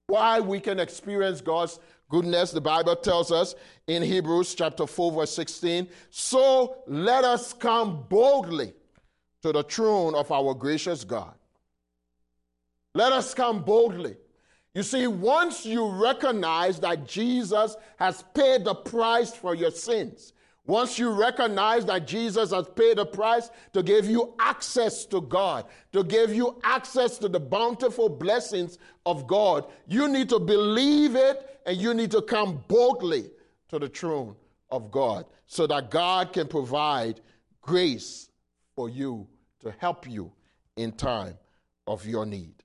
why 0.08 0.40
we 0.40 0.60
can 0.60 0.80
experience 0.80 1.42
God's 1.42 1.80
goodness, 2.10 2.52
the 2.52 2.62
Bible 2.62 2.96
tells 2.96 3.32
us 3.32 3.56
in 3.88 4.04
Hebrews 4.04 4.56
chapter 4.56 4.86
4, 4.86 5.12
verse 5.12 5.34
16. 5.34 5.88
So 6.10 6.84
let 6.88 7.24
us 7.24 7.54
come 7.54 8.06
boldly 8.10 8.74
to 9.42 9.52
the 9.52 9.64
throne 9.64 10.16
of 10.16 10.32
our 10.32 10.54
gracious 10.54 11.04
God. 11.04 11.34
Let 12.96 13.12
us 13.12 13.34
come 13.34 13.64
boldly. 13.64 14.16
You 14.76 14.84
see, 14.84 15.08
once 15.08 15.66
you 15.66 15.88
recognize 15.88 16.80
that 16.80 17.08
Jesus 17.08 17.76
has 17.98 18.24
paid 18.34 18.64
the 18.66 18.76
price 18.76 19.32
for 19.32 19.56
your 19.56 19.72
sins, 19.72 20.33
once 20.66 20.98
you 20.98 21.10
recognize 21.10 21.86
that 21.86 22.08
Jesus 22.08 22.52
has 22.52 22.68
paid 22.76 22.98
a 22.98 23.06
price 23.06 23.50
to 23.74 23.84
give 23.84 24.06
you 24.06 24.34
access 24.40 25.06
to 25.06 25.20
God, 25.22 25.66
to 25.92 26.04
give 26.04 26.34
you 26.34 26.60
access 26.64 27.18
to 27.18 27.28
the 27.28 27.40
bountiful 27.40 28.08
blessings 28.08 28.78
of 29.06 29.28
God, 29.28 29.66
you 29.88 30.08
need 30.08 30.30
to 30.30 30.40
believe 30.40 31.16
it 31.16 31.60
and 31.66 31.78
you 31.78 31.94
need 31.94 32.12
to 32.12 32.22
come 32.22 32.64
boldly 32.70 33.30
to 33.70 33.78
the 33.78 33.90
throne 33.90 34.36
of 34.72 34.90
God 34.90 35.26
so 35.48 35.68
that 35.68 35.92
God 35.92 36.32
can 36.32 36.48
provide 36.48 37.20
grace 37.62 38.30
for 38.76 38.90
you 38.90 39.28
to 39.60 39.74
help 39.80 40.10
you 40.10 40.32
in 40.78 40.94
time 40.94 41.38
of 41.88 42.06
your 42.06 42.26
need. 42.26 42.56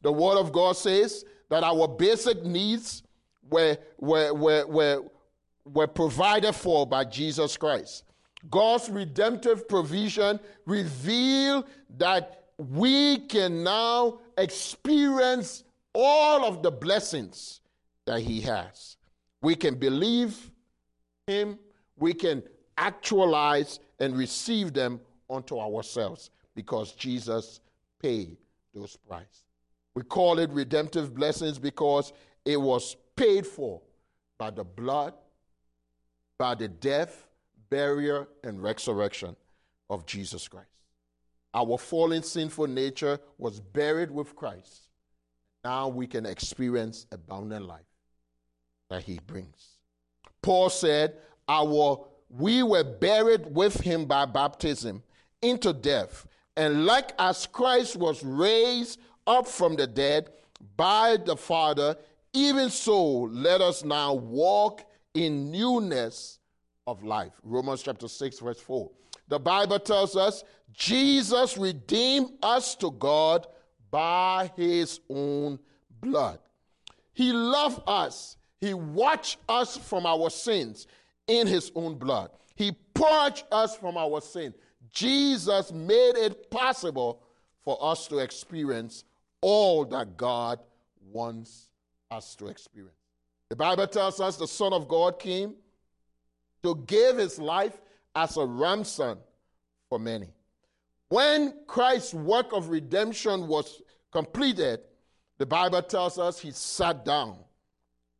The 0.00 0.12
Word 0.12 0.38
of 0.38 0.50
God 0.50 0.76
says 0.76 1.24
that 1.50 1.62
our 1.62 1.88
basic 1.88 2.42
needs 2.42 3.02
were, 3.50 3.76
were, 3.98 4.32
were, 4.32 4.66
were, 4.66 5.04
were 5.64 5.86
provided 5.86 6.52
for 6.52 6.86
by 6.86 7.04
Jesus 7.04 7.56
Christ. 7.56 8.04
God's 8.50 8.90
redemptive 8.90 9.68
provision 9.68 10.38
reveal 10.66 11.66
that 11.96 12.44
we 12.58 13.18
can 13.18 13.62
now 13.64 14.18
experience 14.36 15.64
all 15.94 16.44
of 16.44 16.62
the 16.62 16.70
blessings 16.70 17.60
that 18.06 18.20
he 18.20 18.40
has. 18.42 18.96
We 19.40 19.54
can 19.54 19.76
believe 19.76 20.50
him, 21.26 21.58
we 21.96 22.12
can 22.12 22.42
actualize 22.76 23.80
and 24.00 24.16
receive 24.16 24.72
them 24.72 25.00
unto 25.30 25.58
ourselves 25.58 26.30
because 26.54 26.92
Jesus 26.92 27.60
paid 28.00 28.36
those 28.74 28.96
prices. 29.08 29.44
We 29.94 30.02
call 30.02 30.38
it 30.38 30.50
redemptive 30.50 31.14
blessings 31.14 31.58
because 31.58 32.12
it 32.44 32.60
was 32.60 32.96
paid 33.16 33.46
for 33.46 33.80
by 34.38 34.50
the 34.50 34.64
blood 34.64 35.14
by 36.38 36.54
the 36.54 36.68
death, 36.68 37.26
burial, 37.70 38.26
and 38.42 38.62
resurrection 38.62 39.36
of 39.90 40.06
Jesus 40.06 40.48
Christ. 40.48 40.68
Our 41.52 41.78
fallen, 41.78 42.22
sinful 42.22 42.66
nature 42.66 43.20
was 43.38 43.60
buried 43.60 44.10
with 44.10 44.34
Christ. 44.34 44.88
Now 45.62 45.88
we 45.88 46.06
can 46.06 46.26
experience 46.26 47.06
abundant 47.12 47.66
life 47.66 47.86
that 48.90 49.04
he 49.04 49.20
brings. 49.26 49.78
Paul 50.42 50.68
said, 50.68 51.16
Our 51.48 52.06
we 52.28 52.62
were 52.62 52.84
buried 52.84 53.54
with 53.54 53.80
him 53.80 54.06
by 54.06 54.26
baptism 54.26 55.02
into 55.40 55.72
death, 55.72 56.26
and 56.56 56.84
like 56.84 57.12
as 57.18 57.46
Christ 57.46 57.96
was 57.96 58.24
raised 58.24 59.00
up 59.26 59.46
from 59.46 59.76
the 59.76 59.86
dead 59.86 60.30
by 60.76 61.16
the 61.24 61.36
Father, 61.36 61.96
even 62.32 62.70
so 62.70 63.22
let 63.22 63.60
us 63.60 63.84
now 63.84 64.14
walk 64.14 64.84
in 65.14 65.50
newness 65.50 66.38
of 66.86 67.02
life. 67.02 67.32
Romans 67.42 67.82
chapter 67.82 68.08
6, 68.08 68.40
verse 68.40 68.60
4. 68.60 68.90
The 69.28 69.38
Bible 69.38 69.78
tells 69.78 70.16
us 70.16 70.44
Jesus 70.72 71.56
redeemed 71.56 72.32
us 72.42 72.74
to 72.76 72.90
God 72.90 73.46
by 73.90 74.50
his 74.56 75.00
own 75.08 75.58
blood. 76.00 76.38
He 77.14 77.32
loved 77.32 77.80
us, 77.86 78.36
he 78.60 78.74
washed 78.74 79.38
us 79.48 79.76
from 79.76 80.04
our 80.04 80.30
sins 80.30 80.86
in 81.26 81.46
his 81.46 81.70
own 81.74 81.94
blood. 81.94 82.30
He 82.56 82.72
purged 82.92 83.44
us 83.50 83.76
from 83.76 83.96
our 83.96 84.20
sin. 84.20 84.52
Jesus 84.90 85.72
made 85.72 86.16
it 86.16 86.50
possible 86.50 87.22
for 87.64 87.78
us 87.80 88.06
to 88.08 88.18
experience 88.18 89.04
all 89.40 89.84
that 89.86 90.16
God 90.16 90.60
wants 91.12 91.68
us 92.10 92.34
to 92.36 92.46
experience. 92.46 93.03
The 93.50 93.56
Bible 93.56 93.86
tells 93.86 94.20
us 94.20 94.36
the 94.36 94.48
Son 94.48 94.72
of 94.72 94.88
God 94.88 95.18
came 95.18 95.54
to 96.62 96.82
give 96.86 97.18
his 97.18 97.38
life 97.38 97.80
as 98.16 98.36
a 98.36 98.44
ransom 98.44 99.18
for 99.88 99.98
many. 99.98 100.28
When 101.08 101.54
Christ's 101.66 102.14
work 102.14 102.52
of 102.52 102.70
redemption 102.70 103.46
was 103.46 103.82
completed, 104.10 104.80
the 105.38 105.46
Bible 105.46 105.82
tells 105.82 106.18
us 106.18 106.40
he 106.40 106.50
sat 106.50 107.04
down. 107.04 107.38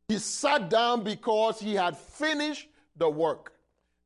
He 0.07 0.19
sat 0.19 0.69
down 0.69 1.03
because 1.03 1.59
he 1.59 1.73
had 1.73 1.97
finished 1.97 2.69
the 2.95 3.09
work. 3.09 3.53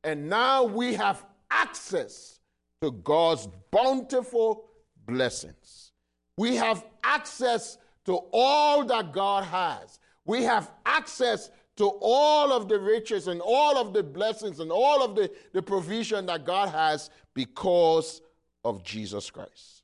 And 0.02 0.28
now 0.28 0.64
we 0.64 0.94
have 0.94 1.24
access 1.50 2.40
to 2.80 2.90
God's 2.90 3.48
bountiful 3.70 4.64
blessings. 5.06 5.92
We 6.36 6.56
have 6.56 6.84
access 7.04 7.76
to 8.06 8.18
all 8.32 8.84
that 8.86 9.12
God 9.12 9.44
has. 9.44 9.99
We 10.30 10.44
have 10.44 10.70
access 10.86 11.50
to 11.74 11.90
all 12.00 12.52
of 12.52 12.68
the 12.68 12.78
riches 12.78 13.26
and 13.26 13.42
all 13.44 13.76
of 13.76 13.92
the 13.92 14.04
blessings 14.04 14.60
and 14.60 14.70
all 14.70 15.02
of 15.02 15.16
the, 15.16 15.28
the 15.52 15.60
provision 15.60 16.24
that 16.26 16.44
God 16.44 16.68
has 16.68 17.10
because 17.34 18.22
of 18.64 18.84
Jesus 18.84 19.28
Christ. 19.28 19.82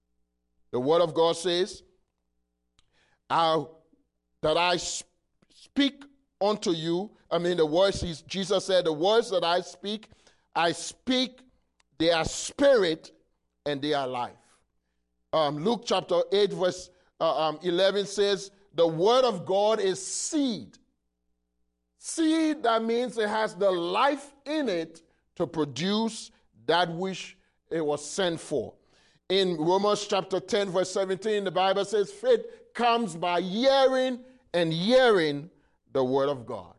The 0.71 0.79
Word 0.79 1.03
of 1.03 1.15
God 1.15 1.37
says, 1.37 1.83
I, 3.29 3.65
that 4.41 4.57
I 4.57 4.77
speak 4.77 6.05
unto 6.41 6.71
you. 6.71 7.11
I 7.29 7.39
mean, 7.39 7.57
the 7.57 7.67
words, 7.67 8.23
Jesus 8.29 8.67
said, 8.67 8.85
the 8.85 8.93
words 8.93 9.31
that 9.31 9.43
I 9.43 9.63
speak, 9.63 10.11
I 10.55 10.71
speak, 10.71 11.41
they 11.99 12.13
are 12.13 12.25
spirit 12.25 13.11
and 13.65 13.83
they 13.83 13.95
are 13.95 14.07
life. 14.07 14.39
Um, 15.33 15.65
Luke 15.65 15.83
chapter 15.85 16.21
8, 16.31 16.53
verse 16.53 16.91
uh, 17.21 17.49
um, 17.49 17.59
11 17.65 18.07
says, 18.07 18.53
The 18.77 18.87
word 18.87 19.25
of 19.25 19.47
God 19.47 19.81
is 19.81 20.05
seed. 20.05 20.79
Seed, 21.99 22.63
that 22.63 22.85
means 22.85 23.17
it 23.19 23.29
has 23.29 23.55
the 23.55 23.71
life 23.71 24.35
in 24.45 24.69
it 24.69 25.03
to 25.37 25.47
produce 25.47 26.31
that 26.67 26.93
which 26.93 27.37
it 27.71 27.85
was 27.85 28.09
sent 28.09 28.39
for. 28.39 28.75
In 29.29 29.57
Romans 29.57 30.07
chapter 30.07 30.39
10, 30.39 30.71
verse 30.71 30.91
17, 30.93 31.45
the 31.45 31.51
Bible 31.51 31.85
says, 31.85 32.13
Faith 32.13 32.45
comes 32.75 33.17
by 33.17 33.41
hearing, 33.41 34.21
and 34.53 34.73
hearing 34.73 35.51
the 35.93 36.05
word 36.05 36.29
of 36.29 36.47
God. 36.47 36.75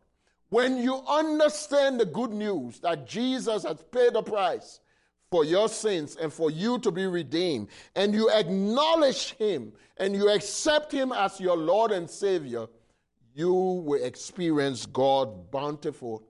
When 0.50 0.78
you 0.78 1.02
understand 1.06 2.00
the 2.00 2.06
good 2.06 2.32
news 2.32 2.80
that 2.80 3.06
Jesus 3.06 3.64
has 3.64 3.82
paid 3.90 4.14
the 4.14 4.22
price 4.22 4.80
for 5.30 5.44
your 5.44 5.68
sins 5.68 6.16
and 6.16 6.32
for 6.32 6.50
you 6.50 6.78
to 6.80 6.90
be 6.90 7.06
redeemed, 7.06 7.68
and 7.94 8.14
you 8.14 8.30
acknowledge 8.30 9.32
Him 9.34 9.72
and 9.98 10.14
you 10.14 10.30
accept 10.30 10.92
Him 10.92 11.12
as 11.12 11.40
your 11.40 11.56
Lord 11.56 11.90
and 11.90 12.08
Savior, 12.08 12.66
you 13.34 13.52
will 13.52 14.02
experience 14.02 14.86
God's 14.86 15.36
bountiful 15.50 16.24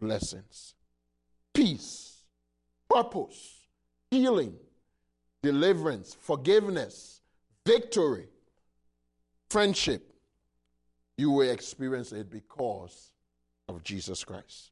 blessings. 0.00 0.74
Peace, 1.52 2.22
purpose, 2.88 3.60
healing, 4.10 4.54
deliverance, 5.42 6.14
forgiveness, 6.14 7.20
victory, 7.64 8.28
friendship. 9.50 10.12
You 11.18 11.30
will 11.30 11.50
experience 11.50 12.12
it 12.12 12.30
because 12.30 13.10
of 13.68 13.82
Jesus 13.82 14.22
Christ. 14.22 14.70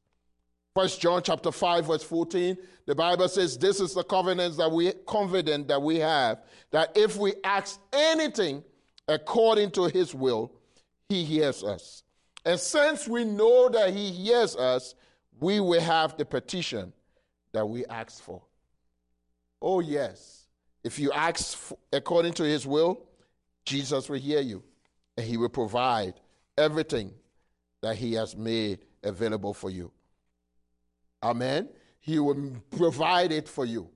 First 0.75 0.99
John 0.99 1.21
chapter 1.23 1.53
5, 1.53 1.85
verse 1.87 2.03
14, 2.03 2.57
the 2.85 2.93
Bible 2.93 3.29
says, 3.29 3.57
This 3.57 3.79
is 3.79 3.93
the 3.93 4.03
covenant 4.03 4.57
that 4.57 4.69
we 4.69 4.91
confident 5.07 5.69
that 5.69 5.81
we 5.81 5.95
have, 5.99 6.41
that 6.71 6.91
if 6.97 7.15
we 7.15 7.33
ask 7.45 7.79
anything 7.93 8.61
according 9.07 9.71
to 9.71 9.85
his 9.85 10.13
will, 10.13 10.51
he 11.07 11.23
hears 11.23 11.63
us. 11.63 12.03
And 12.43 12.59
since 12.59 13.07
we 13.07 13.23
know 13.23 13.69
that 13.69 13.93
he 13.93 14.11
hears 14.11 14.57
us, 14.57 14.95
we 15.39 15.61
will 15.61 15.79
have 15.79 16.17
the 16.17 16.25
petition 16.25 16.91
that 17.53 17.65
we 17.65 17.85
ask 17.85 18.21
for. 18.21 18.41
Oh, 19.61 19.79
yes. 19.79 20.45
If 20.83 20.99
you 20.99 21.09
ask 21.13 21.73
according 21.93 22.33
to 22.33 22.43
his 22.43 22.67
will, 22.67 23.01
Jesus 23.63 24.09
will 24.09 24.19
hear 24.19 24.41
you 24.41 24.61
and 25.15 25.25
he 25.25 25.37
will 25.37 25.49
provide 25.49 26.15
everything 26.57 27.13
that 27.81 27.95
he 27.95 28.13
has 28.13 28.35
made 28.35 28.79
available 29.03 29.53
for 29.53 29.69
you. 29.69 29.91
Amen. 31.25 31.69
He 31.99 32.19
will 32.19 32.51
provide 32.77 33.31
it 33.31 33.49
for 33.49 33.65
you. 33.65 33.89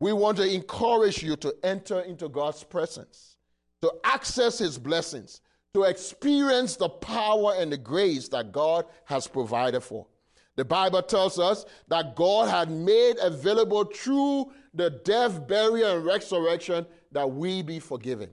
We 0.00 0.12
want 0.12 0.38
to 0.38 0.52
encourage 0.52 1.22
you 1.22 1.36
to 1.36 1.54
enter 1.62 2.00
into 2.00 2.28
God's 2.28 2.64
presence, 2.64 3.36
to 3.80 3.92
access 4.02 4.58
His 4.58 4.76
blessings, 4.76 5.40
to 5.72 5.84
experience 5.84 6.74
the 6.74 6.88
power 6.88 7.54
and 7.56 7.70
the 7.70 7.76
grace 7.76 8.26
that 8.28 8.50
God 8.50 8.86
has 9.04 9.28
provided 9.28 9.82
for. 9.82 10.08
The 10.56 10.64
Bible 10.64 11.02
tells 11.02 11.38
us 11.38 11.64
that 11.88 12.16
God 12.16 12.48
had 12.48 12.70
made 12.70 13.18
available 13.22 13.84
through 13.84 14.50
the 14.72 14.90
death, 14.90 15.46
burial, 15.46 15.96
and 15.96 16.04
resurrection 16.04 16.86
that 17.12 17.30
we 17.30 17.62
be 17.62 17.78
forgiven. 17.78 18.30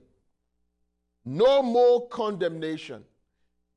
No 1.24 1.62
more 1.62 2.08
condemnation, 2.08 3.04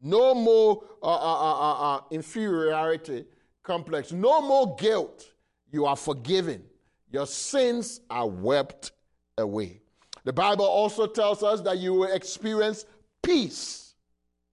no 0.01 0.33
more 0.33 0.83
uh, 1.03 1.05
uh, 1.05 1.17
uh, 1.17 1.59
uh, 1.59 1.95
uh 1.97 2.01
inferiority, 2.09 3.25
complex. 3.65 4.11
No 4.11 4.41
more 4.41 4.75
guilt. 4.77 5.25
You 5.71 5.85
are 5.85 5.95
forgiven. 5.95 6.63
Your 7.11 7.25
sins 7.25 7.99
are 8.09 8.27
wept 8.27 8.91
away. 9.37 9.81
The 10.23 10.33
Bible 10.33 10.65
also 10.65 11.05
tells 11.05 11.43
us 11.43 11.61
that 11.61 11.77
you 11.77 11.93
will 11.93 12.11
experience 12.11 12.85
peace, 13.21 13.93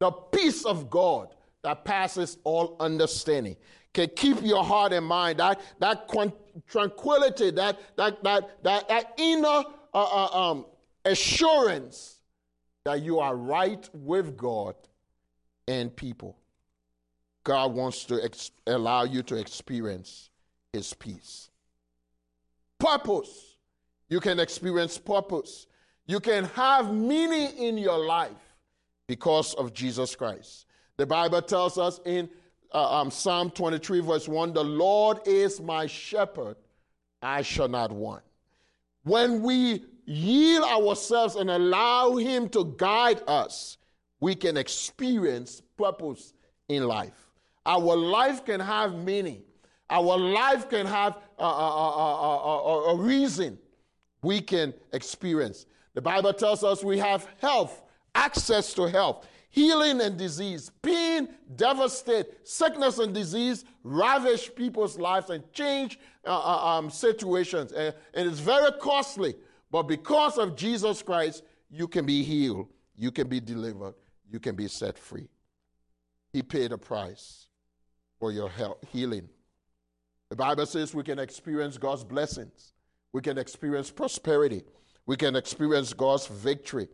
the 0.01 0.11
peace 0.11 0.64
of 0.64 0.90
God 0.90 1.35
that 1.62 1.85
passes 1.85 2.38
all 2.44 2.77
understanding. 2.81 3.57
Can 3.94 4.09
keep 4.16 4.42
your 4.42 4.64
heart 4.64 4.92
and 4.92 5.07
mind, 5.07 5.38
that, 5.38 5.61
that 5.79 6.11
tranquility, 6.68 7.51
that, 7.53 7.79
that, 7.96 8.22
that, 8.25 8.62
that, 8.64 8.88
that 8.88 9.14
inner 9.18 9.64
uh, 9.94 10.03
uh, 10.03 10.51
um, 10.51 10.66
assurance 11.05 12.16
that 12.85 13.03
you 13.03 13.20
are 13.20 13.37
right 13.37 13.88
with 13.92 14.37
God 14.37 14.75
and 15.68 15.94
people. 15.94 16.37
God 17.44 17.74
wants 17.74 18.05
to 18.07 18.22
ex- 18.22 18.50
allow 18.66 19.05
you 19.05 19.22
to 19.24 19.37
experience 19.37 20.31
His 20.72 20.94
peace. 20.94 21.50
Purpose. 22.78 23.57
You 24.09 24.20
can 24.20 24.38
experience 24.38 24.98
purpose. 24.98 25.66
You 26.07 26.20
can 26.20 26.44
have 26.44 26.92
meaning 26.92 27.57
in 27.57 27.78
your 27.78 27.98
life 27.98 28.57
because 29.07 29.55
of 29.55 29.72
Jesus 29.72 30.14
Christ. 30.14 30.66
The 30.96 31.07
Bible 31.07 31.42
tells 31.42 31.78
us 31.78 32.00
in 32.05 32.28
uh, 32.72 33.00
um, 33.00 33.11
Psalm 33.11 33.50
23, 33.50 34.00
verse 34.00 34.28
1 34.28 34.52
The 34.52 34.64
Lord 34.64 35.18
is 35.26 35.61
my 35.61 35.87
shepherd, 35.87 36.57
I 37.22 37.42
shall 37.42 37.68
not 37.68 37.92
want. 37.92 38.22
When 39.05 39.42
we 39.42 39.85
yield 40.05 40.64
ourselves 40.64 41.37
and 41.37 41.50
allow 41.50 42.16
Him 42.16 42.48
to 42.50 42.74
guide 42.76 43.22
us, 43.26 43.78
we 44.20 44.35
can 44.35 44.57
experience 44.57 45.62
purpose 45.76 46.35
in 46.68 46.87
life. 46.87 47.21
Our 47.64 47.96
life 47.96 48.44
can 48.44 48.61
have 48.61 48.94
meaning. 48.94 49.42
Our 49.88 50.16
life 50.16 50.68
can 50.68 50.87
have 50.87 51.18
a, 51.38 51.44
a, 51.44 51.46
a, 51.46 52.94
a, 52.94 52.96
reason 52.96 53.59
we 54.22 54.40
can 54.40 54.72
experience. 54.92 55.66
The 55.94 56.01
Bible 56.01 56.33
tells 56.33 56.64
us 56.64 56.83
we 56.83 56.98
have 56.98 57.29
health, 57.40 57.83
access 58.14 58.72
to 58.75 58.88
health, 58.88 59.27
healing 59.51 60.01
and 60.01 60.16
disease, 60.16 60.70
pain, 60.81 61.29
devastate, 61.57 62.48
sickness 62.48 62.98
and 62.98 63.14
disease 63.14 63.66
ravage 63.85 64.55
people's 64.55 64.98
lives 64.98 65.29
and 65.29 65.44
change 65.53 65.98
uh, 66.27 66.31
uh, 66.31 66.79
um, 66.79 66.88
situations. 66.88 67.72
And, 67.72 67.94
and 68.14 68.29
it's 68.29 68.40
very 68.40 68.72
costly. 68.81 69.35
But 69.70 69.85
because 69.85 70.38
of 70.38 70.57
Jesus 70.57 71.03
Christ, 71.03 71.42
you 71.70 71.87
can 71.87 72.07
be 72.07 72.22
healed, 72.22 72.68
you 72.96 73.11
can 73.11 73.29
be 73.29 73.40
delivered, 73.40 73.94
you 74.31 74.40
can 74.40 74.55
be 74.55 74.68
set 74.68 74.98
free. 74.98 75.29
He 76.33 76.42
paid 76.42 76.72
a 76.72 76.79
price 76.79 77.48
for 78.22 78.30
your 78.30 78.48
health, 78.48 78.78
healing. 78.92 79.28
The 80.30 80.37
Bible 80.37 80.64
says 80.64 80.94
we 80.94 81.02
can 81.02 81.18
experience 81.18 81.76
God's 81.76 82.04
blessings, 82.04 82.72
we 83.12 83.20
can 83.20 83.37
experience 83.37 83.90
prosperity, 83.90 84.62
we 85.06 85.16
can 85.16 85.35
experience 85.35 85.92
God's 85.92 86.28
victory. 86.28 86.87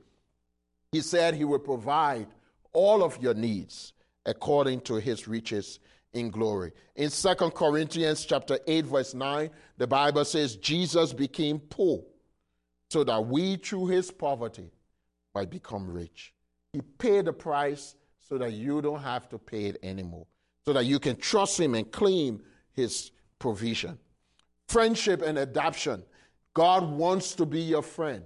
He 0.91 1.03
said 1.03 1.35
He 1.35 1.45
will 1.45 1.59
provide 1.59 2.29
all 2.73 3.03
of 3.03 3.23
your 3.23 3.35
needs 3.35 3.93
according 4.25 4.81
to 4.83 4.95
His 4.95 5.29
riches 5.29 5.81
in 6.14 6.31
glory. 6.31 6.73
In 6.97 7.11
Second 7.11 7.51
Corinthians 7.51 8.25
chapter 8.25 8.59
8 8.67 8.87
verse 8.87 9.12
9, 9.12 9.51
the 9.77 9.87
Bible 9.87 10.25
says 10.25 10.57
Jesus 10.57 11.12
became 11.12 11.59
poor 11.59 12.05
so 12.88 13.05
that 13.05 13.27
we 13.27 13.57
through 13.57 13.88
his 13.88 14.11
poverty 14.11 14.71
might 15.35 15.51
become 15.51 15.91
rich. 15.91 16.33
He 16.73 16.81
paid 16.81 17.27
the 17.27 17.35
price 17.35 17.97
so 18.19 18.38
that 18.38 18.55
you 18.55 18.81
don't 18.81 19.03
have 19.03 19.29
to 19.29 19.37
pay 19.37 19.67
it 19.67 19.77
anymore 19.83 20.27
so 20.69 20.75
that 20.75 20.85
you 20.85 20.99
can 20.99 21.17
trust 21.17 21.59
Him 21.59 21.75
and 21.75 21.91
claim 21.91 22.43
His 22.73 23.11
provision. 23.39 23.99
Friendship 24.69 25.23
and 25.23 25.39
adoption. 25.39 26.03
God 26.53 26.91
wants 26.91 27.35
to 27.37 27.47
be 27.47 27.63
your 27.63 27.81
friend. 27.81 28.23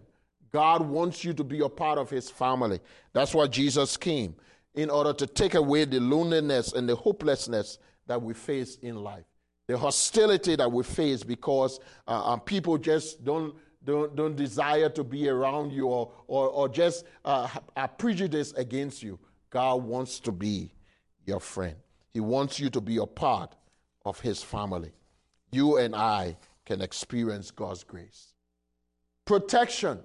God 0.51 0.83
wants 0.83 1.25
you 1.25 1.35
to 1.35 1.45
be 1.45 1.61
a 1.61 1.69
part 1.69 1.99
of 2.01 2.11
His 2.11 2.29
family. 2.29 2.81
That's 3.13 3.33
why 3.33 3.47
Jesus 3.47 3.97
came, 3.97 4.35
in 4.75 4.91
order 4.91 5.13
to 5.13 5.25
take 5.25 5.55
away 5.55 5.85
the 5.85 6.01
loneliness 6.01 6.73
and 6.73 6.89
the 6.89 6.97
hopelessness 6.97 7.79
that 8.09 8.21
we 8.21 8.35
face 8.35 8.75
in 8.83 8.97
life, 8.97 9.27
the 9.69 9.79
hostility 9.79 10.57
that 10.57 10.73
we 10.73 10.83
face 10.83 11.23
because 11.23 11.79
uh, 12.09 12.33
uh, 12.33 12.37
people 12.39 12.77
just 12.77 13.23
don't. 13.25 13.55
Don't, 13.85 14.15
don't 14.15 14.37
desire 14.37 14.89
to 14.91 15.03
be 15.03 15.29
around 15.29 15.73
you 15.73 15.89
or, 15.89 16.13
or, 16.29 16.49
or 16.51 16.69
just 16.69 17.05
uh, 17.25 17.49
are 17.77 17.89
prejudiced 17.89 18.57
against 18.57 19.03
you. 19.03 19.19
God 19.51 19.83
wants 19.83 20.21
to 20.21 20.31
be 20.31 20.71
your 21.27 21.41
friend. 21.41 21.75
He 22.13 22.21
wants 22.21 22.61
you 22.61 22.71
to 22.71 22.81
be 22.81 22.99
a 22.99 23.07
part 23.07 23.55
of 24.05 24.21
His 24.21 24.43
family. 24.43 24.93
You 25.51 25.79
and 25.79 25.95
I 25.95 26.37
can 26.65 26.81
experience 26.81 27.51
God's 27.51 27.85
grace. 27.85 28.35
Protection. 29.25 30.01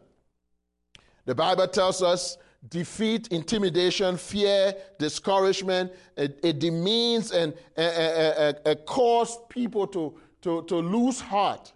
The 1.25 1.35
Bible 1.35 1.67
tells 1.67 2.01
us 2.01 2.37
defeat, 2.69 3.27
intimidation, 3.29 4.17
fear, 4.17 4.73
discouragement. 4.97 5.91
It, 6.15 6.39
it 6.43 6.59
demeans 6.59 7.31
and 7.31 7.53
it 7.75 8.85
causes 8.85 9.37
people 9.49 9.87
to, 9.87 10.17
to, 10.41 10.63
to 10.63 10.75
lose 10.75 11.19
heart. 11.19 11.73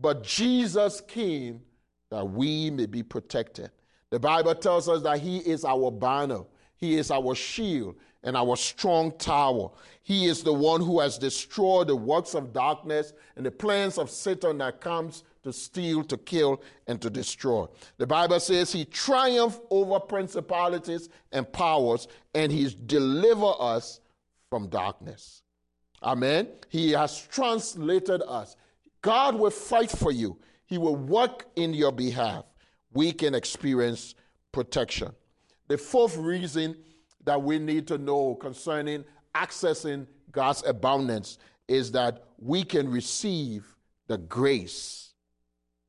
But 0.00 0.22
Jesus 0.22 1.00
came 1.00 1.62
that 2.10 2.24
we 2.24 2.70
may 2.70 2.86
be 2.86 3.02
protected. 3.02 3.70
The 4.10 4.20
Bible 4.20 4.54
tells 4.54 4.88
us 4.88 5.02
that 5.02 5.18
He 5.20 5.38
is 5.38 5.64
our 5.64 5.90
banner, 5.90 6.42
He 6.76 6.96
is 6.96 7.10
our 7.10 7.34
shield, 7.34 7.96
and 8.24 8.36
our 8.36 8.56
strong 8.56 9.12
tower. 9.12 9.70
He 10.02 10.26
is 10.26 10.42
the 10.42 10.52
one 10.52 10.80
who 10.80 11.00
has 11.00 11.16
destroyed 11.18 11.88
the 11.88 11.96
works 11.96 12.34
of 12.34 12.52
darkness 12.52 13.12
and 13.36 13.46
the 13.46 13.50
plans 13.50 13.96
of 13.96 14.10
Satan 14.10 14.58
that 14.58 14.80
comes 14.80 15.22
to 15.44 15.52
steal, 15.52 16.02
to 16.04 16.16
kill, 16.16 16.62
and 16.86 17.00
to 17.00 17.10
destroy. 17.10 17.66
The 17.98 18.06
Bible 18.06 18.40
says 18.40 18.72
he 18.72 18.86
triumphed 18.86 19.60
over 19.70 20.00
principalities 20.00 21.08
and 21.32 21.50
powers, 21.52 22.08
and 22.34 22.50
he's 22.50 22.74
delivered 22.74 23.56
us 23.60 24.00
from 24.50 24.68
darkness. 24.68 25.42
Amen. 26.02 26.48
He 26.68 26.92
has 26.92 27.26
translated 27.26 28.22
us. 28.26 28.56
God 29.00 29.36
will 29.36 29.50
fight 29.50 29.90
for 29.90 30.12
you. 30.12 30.38
He 30.66 30.78
will 30.78 30.96
work 30.96 31.46
in 31.56 31.74
your 31.74 31.92
behalf. 31.92 32.44
We 32.92 33.12
can 33.12 33.34
experience 33.34 34.14
protection. 34.52 35.12
The 35.68 35.78
fourth 35.78 36.16
reason 36.16 36.76
that 37.24 37.42
we 37.42 37.58
need 37.58 37.86
to 37.88 37.98
know 37.98 38.34
concerning 38.34 39.04
accessing 39.34 40.06
God's 40.30 40.64
abundance 40.66 41.38
is 41.68 41.92
that 41.92 42.24
we 42.38 42.64
can 42.64 42.90
receive 42.90 43.64
the 44.06 44.18
grace 44.18 45.12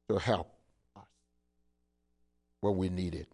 to 0.07 0.17
help 0.17 0.51
us 0.95 1.03
when 2.61 2.77
we 2.77 2.89
need 2.89 3.15
it. 3.15 3.27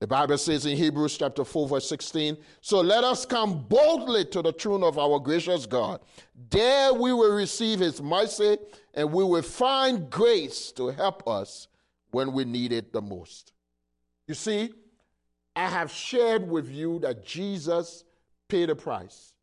The 0.00 0.06
Bible 0.06 0.38
says 0.38 0.64
in 0.64 0.78
Hebrews 0.78 1.18
chapter 1.18 1.44
4, 1.44 1.68
verse 1.68 1.88
16, 1.88 2.38
So 2.62 2.80
let 2.80 3.04
us 3.04 3.26
come 3.26 3.66
boldly 3.68 4.24
to 4.26 4.40
the 4.40 4.52
throne 4.52 4.82
of 4.82 4.98
our 4.98 5.18
gracious 5.18 5.66
God. 5.66 6.00
There 6.48 6.94
we 6.94 7.12
will 7.12 7.34
receive 7.34 7.80
his 7.80 8.00
mercy 8.00 8.56
and 8.94 9.12
we 9.12 9.24
will 9.24 9.42
find 9.42 10.08
grace 10.08 10.72
to 10.72 10.88
help 10.88 11.28
us 11.28 11.68
when 12.12 12.32
we 12.32 12.46
need 12.46 12.72
it 12.72 12.94
the 12.94 13.02
most. 13.02 13.52
You 14.26 14.34
see, 14.34 14.70
I 15.56 15.68
have 15.68 15.90
shared 15.90 16.48
with 16.48 16.70
you 16.70 16.98
that 17.00 17.24
Jesus 17.24 18.04
paid 18.48 18.70
a 18.70 18.76
price 18.76 19.34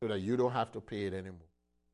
so 0.00 0.08
that 0.08 0.20
you 0.20 0.36
don't 0.36 0.52
have 0.52 0.72
to 0.72 0.80
pay 0.80 1.06
it 1.06 1.14
anymore. 1.14 1.48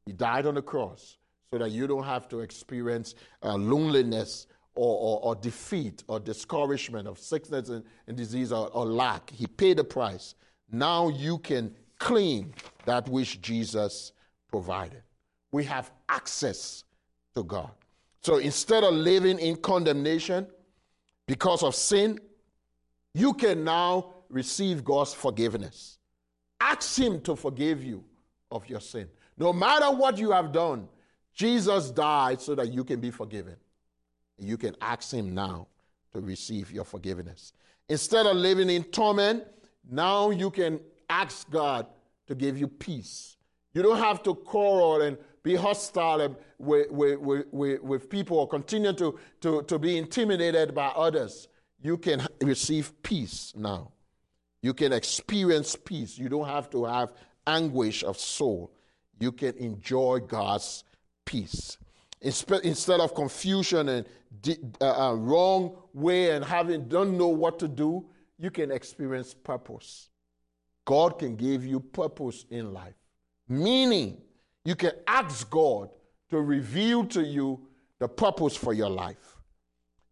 He 0.07 0.13
died 0.13 0.47
on 0.47 0.55
the 0.55 0.63
cross 0.63 1.17
so 1.53 1.59
that 1.59 1.71
you 1.71 1.87
don't 1.87 2.05
have 2.05 2.29
to 2.29 2.41
experience 2.41 3.15
uh, 3.43 3.55
loneliness 3.55 4.47
or, 4.75 4.97
or, 4.97 5.21
or, 5.23 5.35
defeat 5.37 6.03
or 6.09 6.19
discouragement 6.19 7.07
of 7.07 7.19
sickness 7.19 7.69
and, 7.69 7.85
and 8.07 8.17
disease 8.17 8.53
or, 8.53 8.69
or 8.69 8.87
lack. 8.87 9.29
He 9.31 9.47
paid 9.47 9.77
the 9.77 9.85
price. 9.85 10.35
Now 10.71 11.09
you 11.09 11.39
can 11.39 11.75
claim 11.99 12.53
that 12.87 13.07
which 13.09 13.43
Jesus 13.43 14.13
provided. 14.51 15.03
We 15.53 15.65
have 15.65 15.91
access 16.09 16.85
to 17.35 17.45
God. 17.45 17.71
So 18.23 18.39
instead 18.39 18.83
of 18.83 18.95
living 18.95 19.39
in 19.39 19.57
condemnation 19.57 20.47
because 21.27 21.63
of 21.63 21.75
sin, 21.75 22.19
you 23.15 23.35
can 23.35 23.65
now 23.65 24.15
receive 24.29 24.85
God's 24.85 25.15
forgiveness. 25.15 25.99
Ask 26.61 26.99
Him 26.99 27.21
to 27.23 27.37
forgive 27.37 27.83
you 27.83 28.05
of 28.51 28.69
your 28.69 28.81
sin. 28.81 29.09
No 29.37 29.53
matter 29.53 29.91
what 29.91 30.19
you 30.19 30.31
have 30.31 30.53
done, 30.53 30.89
Jesus 31.35 31.91
died 31.91 32.41
so 32.41 32.55
that 32.55 32.73
you 32.73 32.85
can 32.85 33.01
be 33.01 33.11
forgiven. 33.11 33.57
You 34.39 34.57
can 34.57 34.77
ask 34.81 35.13
Him 35.13 35.35
now 35.35 35.69
to 36.13 36.21
receive 36.21 36.71
your 36.71 36.85
forgiveness. 36.85 37.53
Instead 37.89 38.27
of 38.27 38.37
living 38.37 38.71
in 38.71 38.85
torment, 38.85 39.45
now 39.91 40.31
you 40.31 40.51
can 40.51 40.81
ask 41.09 41.51
God 41.51 41.87
to 42.27 42.35
give 42.35 42.59
you 42.59 42.69
peace. 42.69 43.37
You 43.75 43.83
don't 43.83 43.99
have 43.99 44.23
to 44.25 44.35
quarrel 44.35 45.03
and 45.03 45.17
be 45.43 45.55
hostile 45.57 46.37
with, 46.59 46.91
with, 46.91 47.19
with, 47.51 47.83
with, 47.83 48.11
people 48.11 48.39
or 48.39 48.49
continue 48.49 48.93
to, 48.93 49.19
to, 49.41 49.63
to 49.65 49.79
be 49.79 49.99
intimidated 49.99 50.75
by 50.75 50.87
others. 50.89 51.49
You 51.83 51.99
can 51.99 52.27
receive 52.41 53.03
peace 53.03 53.53
now. 53.57 53.91
You 54.63 54.73
can 54.73 54.93
experience 54.93 55.77
peace. 55.77 56.17
You 56.17 56.29
don't 56.29 56.47
have 56.47 56.71
to 56.71 56.85
have 56.85 57.11
anguish 57.47 58.05
of 58.05 58.19
soul. 58.19 58.73
You 59.19 59.33
can 59.33 59.57
enjoy 59.57 60.21
God's 60.21 60.85
peace. 61.25 61.79
Instead 62.21 63.01
of 63.01 63.15
confusion 63.15 63.89
and 63.89 64.07
uh, 64.81 65.09
uh, 65.11 65.15
wrong 65.15 65.77
way 65.93 66.31
and 66.31 66.45
having 66.45 66.89
don't 66.89 67.19
know 67.19 67.29
what 67.29 67.59
to 67.59 67.67
do, 67.67 68.07
you 68.39 68.51
can 68.51 68.71
experience 68.71 69.35
purpose. 69.35 70.09
God 70.85 71.19
can 71.19 71.35
give 71.37 71.65
you 71.65 71.81
purpose 71.81 72.45
in 72.51 72.73
life. 72.73 72.95
Meaning, 73.49 74.21
you 74.65 74.77
can 74.77 74.93
ask 75.07 75.49
God 75.51 75.91
to 76.31 76.41
reveal 76.41 77.05
to 77.07 77.23
you 77.23 77.61
the 77.99 78.09
purpose 78.09 78.57
for 78.57 78.73
your 78.73 78.91
life. 78.91 79.32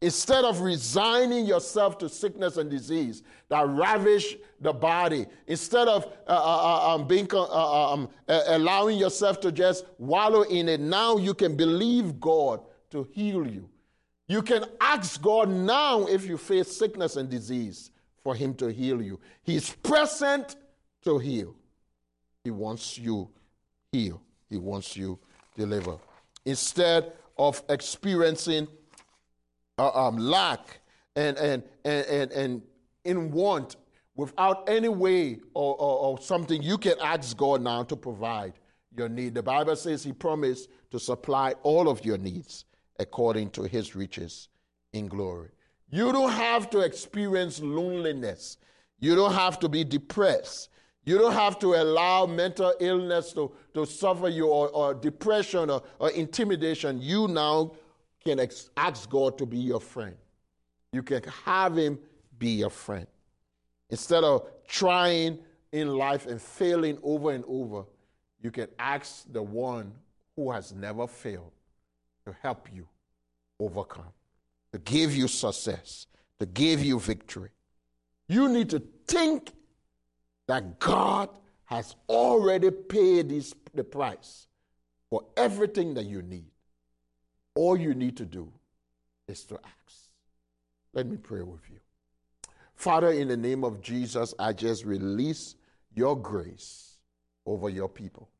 Instead 0.03 0.45
of 0.45 0.63
resigning 0.63 1.45
yourself 1.45 1.99
to 1.99 2.09
sickness 2.09 2.57
and 2.57 2.71
disease 2.71 3.23
that 3.51 3.67
ravish 3.69 4.37
the 4.61 4.73
body, 4.73 5.27
instead 5.47 5.89
of 5.89 6.07
uh, 6.27 6.31
uh, 6.31 6.91
uh 6.91 6.95
um, 6.95 7.07
being, 7.07 7.29
uh, 7.33 7.43
uh 7.43 7.93
um, 7.93 8.09
allowing 8.29 8.97
yourself 8.97 9.41
to 9.41 9.53
just 9.53 9.85
wallow 9.99 10.43
in 10.43 10.71
it, 10.71 10.81
now 10.81 11.19
you 11.19 11.35
can 11.35 11.55
believe 11.55 12.19
God 12.19 12.63
to 12.91 13.07
heal 13.13 13.47
you. 13.47 13.69
You 14.27 14.41
can 14.41 14.65
ask 14.81 15.21
God 15.21 15.51
now 15.51 16.07
if 16.07 16.25
you 16.25 16.39
face 16.39 16.75
sickness 16.75 17.17
and 17.17 17.29
disease 17.29 17.91
for 18.23 18.35
Him 18.35 18.55
to 18.55 18.73
heal 18.73 19.03
you. 19.03 19.21
He's 19.43 19.71
present 19.71 20.57
to 21.03 21.19
heal. 21.19 21.55
He 22.45 22.51
wants 22.51 22.97
you 22.97 23.29
heal. 23.93 24.23
He 24.49 24.57
wants 24.57 24.97
you 24.97 25.19
deliver. 25.57 25.99
Instead 26.47 27.13
of 27.37 27.63
experiencing 27.69 28.67
uh, 29.81 30.09
um, 30.09 30.19
lack 30.19 30.81
and, 31.17 31.39
and, 31.39 31.63
and, 31.85 32.07
and, 32.07 32.33
and 32.33 32.63
in 33.05 33.31
want 33.31 33.77
without 34.15 34.69
any 34.69 34.89
way 34.89 35.41
or, 35.55 35.75
or, 35.77 35.99
or 35.99 36.21
something, 36.21 36.63
you 36.63 36.77
can 36.77 36.95
ask 37.01 37.35
God 37.37 37.63
now 37.63 37.83
to 37.85 37.97
provide 37.97 38.53
your 38.97 39.09
need. 39.09 39.35
The 39.35 39.43
Bible 39.43 39.77
says 39.77 40.05
He 40.05 40.13
promised 40.13 40.69
to 40.91 40.99
supply 41.01 41.55
all 41.63 41.89
of 41.89 42.05
your 42.05 42.19
needs 42.19 42.67
according 42.99 43.51
to 43.51 43.63
His 43.63 43.97
riches 43.97 44.49
in 44.93 45.09
glory. 45.09 45.49
You 45.89 46.13
don't 46.13 46.33
have 46.33 46.69
to 46.71 46.81
experience 46.81 47.61
loneliness. 47.61 48.59
You 48.99 49.15
don't 49.15 49.33
have 49.33 49.59
to 49.61 49.69
be 49.69 49.83
depressed. 49.83 50.69
You 51.05 51.17
don't 51.17 51.33
have 51.33 51.59
to 51.61 51.75
allow 51.75 52.27
mental 52.27 52.75
illness 52.79 53.33
to, 53.33 53.51
to 53.73 53.87
suffer 53.87 54.29
you 54.29 54.49
or, 54.49 54.69
or 54.69 54.93
depression 54.93 55.71
or, 55.71 55.83
or 55.99 56.11
intimidation. 56.11 57.01
You 57.01 57.27
now 57.27 57.73
can 58.25 58.41
ask 58.77 59.09
God 59.09 59.39
to 59.39 59.47
be 59.47 59.59
your 59.59 59.81
friend. 59.81 60.17
You 60.93 61.03
can 61.03 61.23
have 61.45 61.77
Him 61.77 61.99
be 62.39 62.51
your 62.51 62.71
friend. 62.71 63.07
Instead 63.91 64.25
of 64.25 64.49
trying 64.67 65.39
in 65.73 65.89
life 65.89 66.27
and 66.27 66.41
failing 66.41 66.99
over 67.03 67.31
and 67.31 67.45
over, 67.47 67.85
you 68.43 68.51
can 68.51 68.69
ask 68.79 69.31
the 69.33 69.43
one 69.43 69.93
who 70.37 70.51
has 70.51 70.73
never 70.73 71.07
failed 71.07 71.53
to 72.27 72.35
help 72.43 72.69
you 72.73 72.87
overcome, 73.59 74.13
to 74.73 74.79
give 74.79 75.15
you 75.15 75.29
success, 75.29 76.07
to 76.39 76.47
give 76.47 76.83
you 76.83 76.99
victory. 76.99 77.51
You 78.29 78.49
need 78.49 78.71
to 78.71 78.83
think 79.07 79.53
that 80.47 80.79
God 80.79 81.31
has 81.65 81.95
already 82.09 82.71
paid 82.71 83.29
this, 83.29 83.55
the 83.75 83.85
price 83.85 84.47
for 85.09 85.25
everything 85.37 85.95
that 85.95 86.05
you 86.05 86.23
need. 86.23 86.51
All 87.61 87.77
you 87.77 87.93
need 87.93 88.17
to 88.17 88.25
do 88.25 88.51
is 89.29 89.45
to 89.45 89.57
ask. 89.57 90.09
Let 90.95 91.07
me 91.07 91.19
pray 91.19 91.43
with 91.43 91.61
you. 91.69 91.77
Father, 92.75 93.11
in 93.11 93.29
the 93.29 93.37
name 93.37 93.65
of 93.65 93.83
Jesus, 93.83 94.33
I 94.39 94.55
just 94.55 94.87
release 94.87 95.57
your 95.95 96.17
grace 96.17 96.97
over 97.45 97.69
your 97.69 97.91
people. 97.91 98.31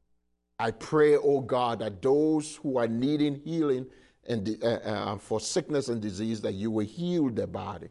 I 0.59 0.71
pray, 0.71 1.17
oh 1.17 1.43
God, 1.43 1.81
that 1.81 2.01
those 2.01 2.57
who 2.57 2.79
are 2.79 2.89
needing 2.89 3.35
healing 3.45 3.85
and 4.27 4.57
uh, 4.63 4.67
uh, 4.67 5.19
for 5.19 5.39
sickness 5.39 5.89
and 5.91 6.01
disease, 6.01 6.41
that 6.41 6.55
you 6.55 6.71
will 6.71 6.87
heal 6.87 7.29
their 7.29 7.47
body. 7.47 7.91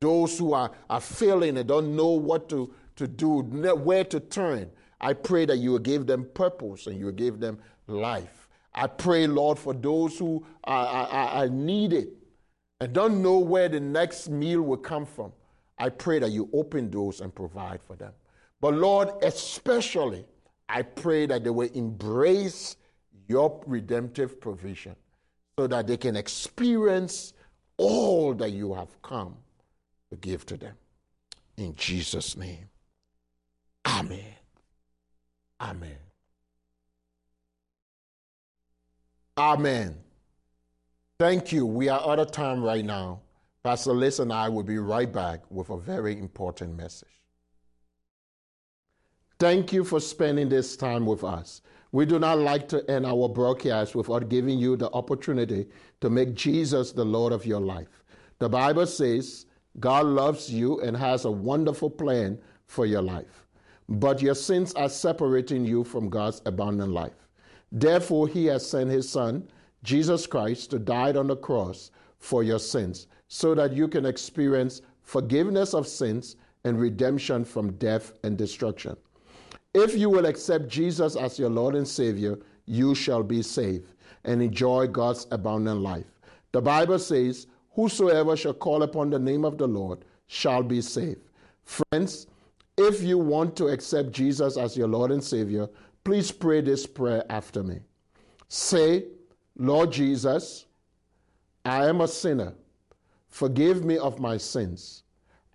Those 0.00 0.38
who 0.38 0.54
are, 0.54 0.70
are 0.88 1.00
failing 1.02 1.58
and 1.58 1.68
don't 1.68 1.94
know 1.94 2.12
what 2.12 2.48
to, 2.48 2.72
to 2.96 3.06
do, 3.06 3.42
where 3.42 4.04
to 4.04 4.18
turn, 4.18 4.70
I 4.98 5.12
pray 5.12 5.44
that 5.44 5.58
you 5.58 5.72
will 5.72 5.78
give 5.78 6.06
them 6.06 6.26
purpose 6.32 6.86
and 6.86 6.98
you 6.98 7.04
will 7.04 7.12
give 7.12 7.38
them 7.38 7.58
life. 7.86 8.43
I 8.74 8.86
pray, 8.88 9.26
Lord, 9.26 9.58
for 9.58 9.72
those 9.72 10.18
who 10.18 10.44
are, 10.64 10.86
are, 10.86 11.28
are 11.28 11.48
needed 11.48 12.08
and 12.80 12.92
don't 12.92 13.22
know 13.22 13.38
where 13.38 13.68
the 13.68 13.80
next 13.80 14.28
meal 14.28 14.62
will 14.62 14.76
come 14.76 15.06
from. 15.06 15.32
I 15.78 15.88
pray 15.88 16.18
that 16.18 16.30
you 16.30 16.48
open 16.52 16.90
doors 16.90 17.20
and 17.20 17.34
provide 17.34 17.80
for 17.82 17.96
them. 17.96 18.12
But 18.60 18.74
Lord, 18.74 19.10
especially, 19.22 20.24
I 20.68 20.82
pray 20.82 21.26
that 21.26 21.44
they 21.44 21.50
will 21.50 21.70
embrace 21.74 22.76
your 23.28 23.62
redemptive 23.66 24.40
provision 24.40 24.96
so 25.58 25.66
that 25.66 25.86
they 25.86 25.96
can 25.96 26.16
experience 26.16 27.32
all 27.76 28.34
that 28.34 28.50
you 28.50 28.74
have 28.74 29.00
come 29.02 29.36
to 30.10 30.16
give 30.16 30.46
to 30.46 30.56
them. 30.56 30.74
In 31.56 31.74
Jesus' 31.76 32.36
name. 32.36 32.68
Amen. 33.86 34.34
Amen. 35.60 35.98
Amen. 39.36 39.96
Thank 41.18 41.50
you. 41.52 41.66
We 41.66 41.88
are 41.88 42.00
out 42.00 42.20
of 42.20 42.30
time 42.30 42.62
right 42.62 42.84
now. 42.84 43.20
Pastor 43.64 43.92
Liz 43.92 44.20
and 44.20 44.32
I 44.32 44.48
will 44.48 44.62
be 44.62 44.78
right 44.78 45.10
back 45.10 45.40
with 45.50 45.70
a 45.70 45.76
very 45.76 46.18
important 46.18 46.76
message. 46.76 47.08
Thank 49.40 49.72
you 49.72 49.82
for 49.84 49.98
spending 50.00 50.48
this 50.48 50.76
time 50.76 51.04
with 51.06 51.24
us. 51.24 51.62
We 51.90 52.06
do 52.06 52.18
not 52.18 52.38
like 52.38 52.68
to 52.68 52.88
end 52.90 53.06
our 53.06 53.28
broadcast 53.28 53.94
without 53.94 54.28
giving 54.28 54.58
you 54.58 54.76
the 54.76 54.90
opportunity 54.92 55.66
to 56.00 56.10
make 56.10 56.34
Jesus 56.34 56.92
the 56.92 57.04
Lord 57.04 57.32
of 57.32 57.46
your 57.46 57.60
life. 57.60 58.04
The 58.38 58.48
Bible 58.48 58.86
says 58.86 59.46
God 59.80 60.06
loves 60.06 60.52
you 60.52 60.80
and 60.80 60.96
has 60.96 61.24
a 61.24 61.30
wonderful 61.30 61.90
plan 61.90 62.38
for 62.66 62.86
your 62.86 63.02
life, 63.02 63.46
but 63.88 64.22
your 64.22 64.34
sins 64.34 64.72
are 64.74 64.88
separating 64.88 65.64
you 65.64 65.82
from 65.82 66.08
God's 66.08 66.40
abundant 66.46 66.92
life. 66.92 67.23
Therefore, 67.74 68.28
He 68.28 68.46
has 68.46 68.66
sent 68.66 68.88
His 68.88 69.08
Son, 69.08 69.48
Jesus 69.82 70.26
Christ, 70.26 70.70
to 70.70 70.78
die 70.78 71.12
on 71.12 71.26
the 71.26 71.36
cross 71.36 71.90
for 72.18 72.44
your 72.44 72.60
sins 72.60 73.08
so 73.26 73.54
that 73.56 73.72
you 73.72 73.88
can 73.88 74.06
experience 74.06 74.80
forgiveness 75.02 75.74
of 75.74 75.88
sins 75.88 76.36
and 76.62 76.80
redemption 76.80 77.44
from 77.44 77.72
death 77.72 78.12
and 78.22 78.38
destruction. 78.38 78.96
If 79.74 79.96
you 79.96 80.08
will 80.08 80.26
accept 80.26 80.68
Jesus 80.68 81.16
as 81.16 81.36
your 81.36 81.50
Lord 81.50 81.74
and 81.74 81.86
Savior, 81.86 82.38
you 82.64 82.94
shall 82.94 83.24
be 83.24 83.42
saved 83.42 83.92
and 84.24 84.40
enjoy 84.40 84.86
God's 84.86 85.26
abundant 85.32 85.80
life. 85.80 86.06
The 86.52 86.62
Bible 86.62 87.00
says, 87.00 87.48
Whosoever 87.72 88.36
shall 88.36 88.54
call 88.54 88.84
upon 88.84 89.10
the 89.10 89.18
name 89.18 89.44
of 89.44 89.58
the 89.58 89.66
Lord 89.66 90.04
shall 90.28 90.62
be 90.62 90.80
saved. 90.80 91.20
Friends, 91.64 92.28
if 92.78 93.02
you 93.02 93.18
want 93.18 93.56
to 93.56 93.66
accept 93.66 94.12
Jesus 94.12 94.56
as 94.56 94.76
your 94.76 94.86
Lord 94.86 95.10
and 95.10 95.22
Savior, 95.22 95.68
please 96.04 96.30
pray 96.30 96.60
this 96.60 96.86
prayer 96.86 97.24
after 97.30 97.62
me. 97.62 97.80
Say, 98.48 99.06
Lord 99.56 99.90
Jesus, 99.90 100.66
I 101.64 101.88
am 101.88 102.02
a 102.02 102.08
sinner. 102.08 102.54
Forgive 103.28 103.84
me 103.84 103.98
of 103.98 104.20
my 104.20 104.36
sins. 104.36 105.02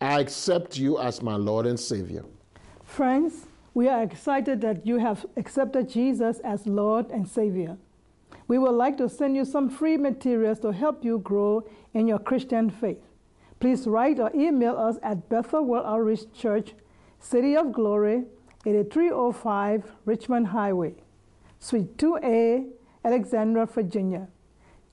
I 0.01 0.19
accept 0.19 0.77
you 0.77 0.99
as 0.99 1.21
my 1.21 1.35
Lord 1.35 1.65
and 1.65 1.79
Savior. 1.79 2.25
Friends, 2.83 3.45
we 3.73 3.87
are 3.87 4.01
excited 4.01 4.61
that 4.61 4.85
you 4.85 4.97
have 4.97 5.25
accepted 5.37 5.87
Jesus 5.87 6.39
as 6.39 6.65
Lord 6.65 7.09
and 7.11 7.27
Savior. 7.27 7.77
We 8.47 8.57
would 8.57 8.71
like 8.71 8.97
to 8.97 9.07
send 9.07 9.35
you 9.35 9.45
some 9.45 9.69
free 9.69 9.97
materials 9.97 10.59
to 10.61 10.71
help 10.71 11.05
you 11.05 11.19
grow 11.19 11.63
in 11.93 12.07
your 12.07 12.19
Christian 12.19 12.69
faith. 12.69 13.03
Please 13.59 13.85
write 13.85 14.19
or 14.19 14.31
email 14.33 14.75
us 14.75 14.97
at 15.03 15.29
Bethel 15.29 15.63
World 15.63 15.85
Outreach 15.85 16.31
Church, 16.33 16.73
City 17.19 17.55
of 17.55 17.71
Glory, 17.71 18.23
8305 18.65 19.91
Richmond 20.05 20.47
Highway, 20.47 20.95
Suite 21.59 21.95
2A, 21.97 22.69
Alexandria, 23.05 23.65
Virginia, 23.65 24.27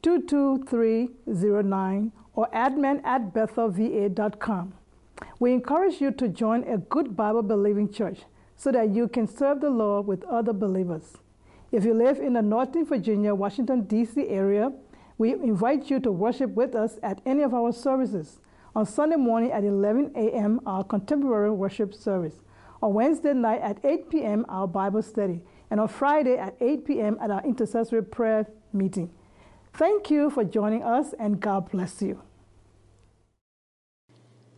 22309, 0.03 2.13
or 2.35 2.49
admin 2.55 3.05
at 3.05 3.35
bethelva.com. 3.35 4.75
We 5.41 5.53
encourage 5.53 6.01
you 6.01 6.13
to 6.13 6.29
join 6.29 6.63
a 6.65 6.79
good 6.79 7.17
Bible 7.17 7.43
believing 7.43 7.93
church 7.93 8.21
so 8.57 8.73
that 8.73 8.91
you 8.91 9.09
can 9.09 9.27
serve 9.27 9.61
the 9.61 9.71
Lord 9.71 10.07
with 10.07 10.25
other 10.25 10.53
believers. 10.53 11.19
If 11.73 11.85
you 11.85 11.95
live 11.95 12.19
in 12.19 12.35
the 12.35 12.43
Northern 12.43 12.87
Virginia, 12.87 13.35
Washington, 13.35 13.83
D.C. 13.83 14.29
area, 14.29 14.73
we 15.19 15.33
invite 15.33 15.91
you 15.91 15.99
to 16.01 16.13
worship 16.13 16.51
with 16.51 16.75
us 16.75 16.99
at 17.03 17.21
any 17.27 17.43
of 17.43 17.53
our 17.53 17.73
services. 17.73 18.41
On 18.75 18.87
Sunday 18.87 19.17
morning 19.17 19.51
at 19.51 19.65
11 19.65 20.13
a.m., 20.15 20.61
our 20.67 20.85
contemporary 20.85 21.51
worship 21.51 21.95
service. 21.95 22.43
On 22.83 22.95
Wednesday 22.95 23.33
night 23.33 23.61
at 23.63 23.79
8 23.85 24.11
p.m., 24.11 24.45
our 24.49 24.67
Bible 24.67 25.03
study. 25.03 25.43
And 25.71 25.81
on 25.81 25.89
Friday 25.89 26.37
at 26.37 26.57
8 26.61 26.85
p.m., 26.85 27.19
at 27.21 27.31
our 27.31 27.43
intercessory 27.45 28.03
prayer 28.03 28.47
meeting. 28.73 29.11
Thank 29.73 30.11
you 30.11 30.31
for 30.31 30.45
joining 30.45 30.83
us, 30.83 31.15
and 31.19 31.41
God 31.41 31.71
bless 31.71 32.01
you. 32.01 32.23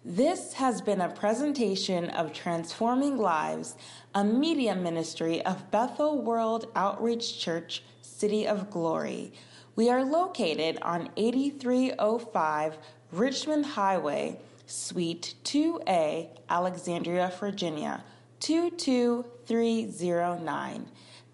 This 0.04 0.54
has 0.54 0.80
been 0.80 1.00
a 1.00 1.08
presentation 1.10 2.08
of 2.10 2.32
Transforming 2.32 3.18
Lives, 3.18 3.76
a 4.14 4.24
media 4.24 4.74
ministry 4.74 5.44
of 5.44 5.70
Bethel 5.70 6.22
World 6.22 6.68
Outreach 6.74 7.38
Church, 7.38 7.82
City 8.00 8.46
of 8.46 8.70
Glory. 8.70 9.32
We 9.76 9.90
are 9.90 10.04
located 10.04 10.78
on 10.82 11.10
8305 11.16 12.78
Richmond 13.12 13.66
Highway, 13.66 14.38
Suite 14.68 15.34
2A, 15.44 16.28
Alexandria, 16.50 17.32
Virginia, 17.40 18.04
22309. 18.40 20.86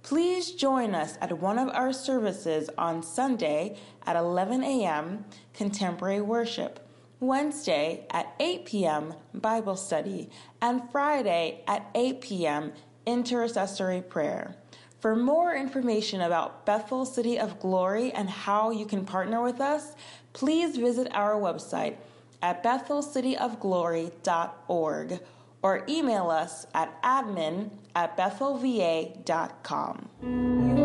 Please 0.04 0.52
join 0.52 0.94
us 0.94 1.18
at 1.20 1.40
one 1.40 1.58
of 1.58 1.68
our 1.70 1.92
services 1.92 2.70
on 2.78 3.02
Sunday 3.02 3.76
at 4.06 4.14
11 4.14 4.62
a.m. 4.62 5.24
Contemporary 5.52 6.20
Worship. 6.20 6.78
Wednesday 7.18 8.06
at 8.10 8.32
8 8.38 8.66
p.m. 8.66 9.14
Bible 9.34 9.74
study, 9.76 10.30
and 10.60 10.82
Friday 10.92 11.64
at 11.66 11.90
8 11.94 12.20
p.m. 12.20 12.72
intercessory 13.06 14.02
prayer. 14.02 14.54
For 15.00 15.16
more 15.16 15.54
information 15.54 16.20
about 16.20 16.66
Bethel 16.66 17.04
City 17.04 17.38
of 17.38 17.58
Glory 17.58 18.12
and 18.12 18.30
how 18.30 18.70
you 18.70 18.86
can 18.86 19.04
partner 19.04 19.42
with 19.42 19.60
us, 19.60 19.96
please 20.32 20.76
visit 20.76 21.08
our 21.12 21.34
website 21.34 21.96
at 22.44 22.62
bethelcityofglory.org 22.62 25.20
or 25.62 25.82
email 25.88 26.28
us 26.28 26.66
at 26.74 27.02
admin 27.02 27.70
at 27.96 28.14
bethelva.com. 28.18 30.83